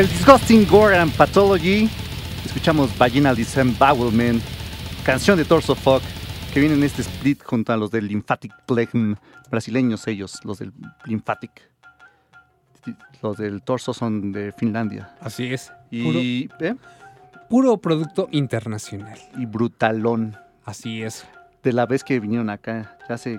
[0.00, 1.86] Del Disgusting Gore and Pathology,
[2.46, 4.42] escuchamos Vaginal Disembowelment,
[5.04, 6.00] canción de Torso Fuck,
[6.54, 9.16] que viene en este split junto a los del Lymphatic Phlegm,
[9.50, 10.72] brasileños ellos, los del
[11.04, 11.50] Lymphatic.
[13.22, 15.14] Los del Torso son de Finlandia.
[15.20, 15.70] Así es.
[15.90, 16.76] Y, ¿eh?
[17.50, 19.18] Puro producto internacional.
[19.36, 20.34] y Brutalón.
[20.64, 21.26] Así es.
[21.62, 23.38] De la vez que vinieron acá, ya hace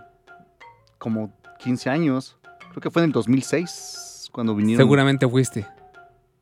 [1.00, 2.38] como 15 años,
[2.70, 4.86] creo que fue en el 2006 cuando vinieron.
[4.86, 5.66] Seguramente fuiste.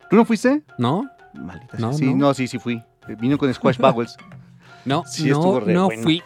[0.10, 0.61] ¿Tú no fuiste?
[0.77, 1.10] ¿No?
[1.34, 1.99] Maldita No, sea.
[1.99, 2.27] Sí, no.
[2.27, 2.34] no.
[2.34, 2.81] sí, sí fui.
[3.19, 4.18] Vino con Squash Bowels.
[4.86, 6.03] No, Sí, no, no bueno.
[6.03, 6.23] fui.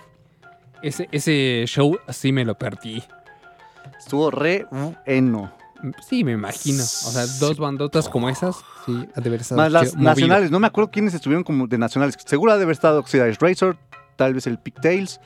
[0.82, 3.04] Ese, ese show sí me lo perdí.
[3.98, 5.52] Estuvo re bueno.
[6.08, 6.82] Sí, me imagino.
[6.82, 8.56] O sea, dos bandotas como esas,
[8.86, 10.10] sí, ha de haber estado Más las movido.
[10.10, 12.16] nacionales, no me acuerdo quiénes estuvieron como de nacionales.
[12.26, 13.78] Seguro ha de haber estado Oxidized Razor,
[14.16, 15.20] tal vez el Pigtails.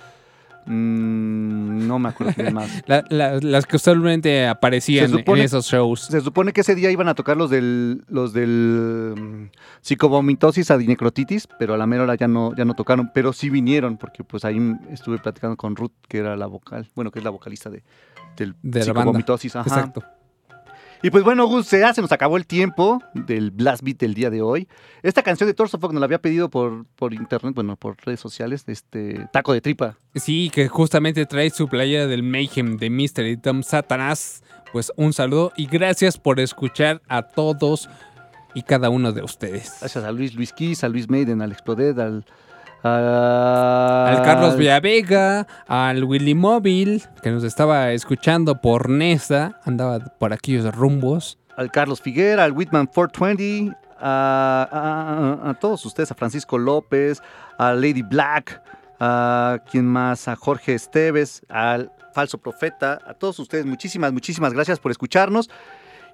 [0.67, 2.69] Mm, no me acuerdo quién más.
[2.87, 6.01] La- la- las que usualmente aparecían supone- en esos shows.
[6.01, 9.49] Se supone que ese día iban a tocar los del los del mm,
[9.81, 13.97] psicovomitosis adinecrotitis, pero a la mera hora ya no ya no tocaron, pero sí vinieron
[13.97, 14.59] porque pues ahí
[14.91, 17.83] estuve platicando con Ruth, que era la vocal, bueno, que es la vocalista de
[18.35, 19.67] del De psicovomitosis, ajá.
[19.67, 20.03] Exacto.
[21.03, 24.29] Y pues bueno, Gus, ya se nos acabó el tiempo del Blast Beat del día
[24.29, 24.67] de hoy.
[25.03, 28.19] Esta canción de Torso Fuck nos la había pedido por, por internet, bueno, por redes
[28.19, 29.95] sociales, este Taco de Tripa.
[30.15, 34.41] Sí, que justamente trae su playera del Mayhem de Mystery Tom Satanás.
[34.71, 37.89] Pues un saludo y gracias por escuchar a todos
[38.53, 39.77] y cada uno de ustedes.
[39.79, 42.25] Gracias a Luis Luis Kiss, a Luis Maiden, al Exploded, al...
[42.97, 50.73] Al Carlos Villavega, al Willy Móvil, que nos estaba escuchando por Nesa, andaba por aquellos
[50.73, 51.37] rumbos.
[51.55, 57.21] al Carlos Figuera, al Whitman 420, a, a- a- a todos ustedes, a Francisco López,
[57.57, 58.61] a Lady Black,
[58.99, 64.79] a quién más, a Jorge Esteves, al Falso Profeta, a todos ustedes, muchísimas, muchísimas gracias
[64.79, 65.49] por escucharnos.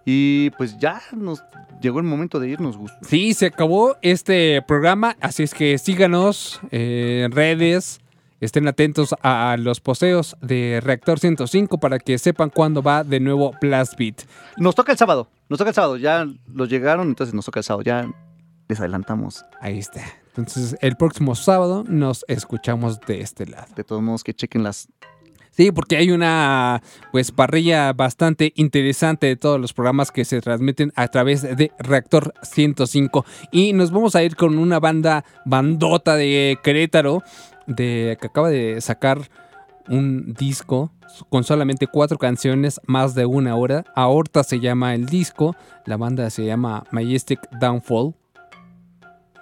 [0.05, 1.43] Y pues ya nos
[1.81, 2.91] llegó el momento de irnos, Gus.
[3.07, 8.01] Sí, se acabó este programa, así es que síganos eh, en redes,
[8.39, 13.53] estén atentos a, los posteos de Reactor 105 para que sepan cuándo va de nuevo
[13.61, 14.23] Blast Beat.
[14.57, 17.63] Nos toca el sábado, nos toca el sábado, ya los llegaron, entonces nos toca el
[17.63, 18.09] sábado, ya
[18.67, 19.45] les adelantamos.
[19.61, 20.01] Ahí está.
[20.35, 23.67] Entonces, el próximo sábado nos escuchamos de este lado.
[23.75, 24.88] De todos modos, que chequen las
[25.55, 26.81] Sí, porque hay una
[27.11, 32.34] pues parrilla bastante interesante de todos los programas que se transmiten a través de Reactor
[32.41, 37.21] 105 y nos vamos a ir con una banda bandota de Querétaro
[37.67, 39.30] de que acaba de sacar
[39.88, 40.91] un disco
[41.30, 43.85] con solamente cuatro canciones, más de una hora.
[43.95, 45.55] Aorta se llama el disco,
[45.85, 48.15] la banda se llama Majestic Downfall.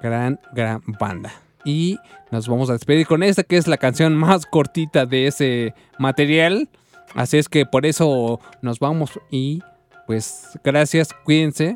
[0.01, 1.31] Gran, gran banda.
[1.63, 1.97] Y
[2.31, 6.69] nos vamos a despedir con esta, que es la canción más cortita de ese material.
[7.13, 9.61] Así es que por eso nos vamos y
[10.07, 11.75] pues gracias, cuídense.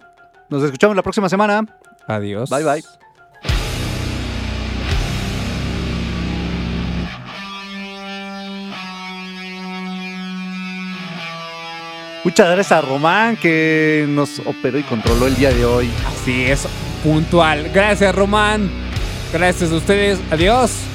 [0.49, 1.65] Nos escuchamos la próxima semana.
[2.07, 2.49] Adiós.
[2.49, 2.83] Bye bye.
[12.23, 15.91] Muchas gracias a Román que nos operó y controló el día de hoy.
[16.07, 16.67] Así es,
[17.03, 17.69] puntual.
[17.71, 18.84] Gracias, Román.
[19.35, 20.17] Gracias a ustedes.
[20.31, 20.94] Adiós.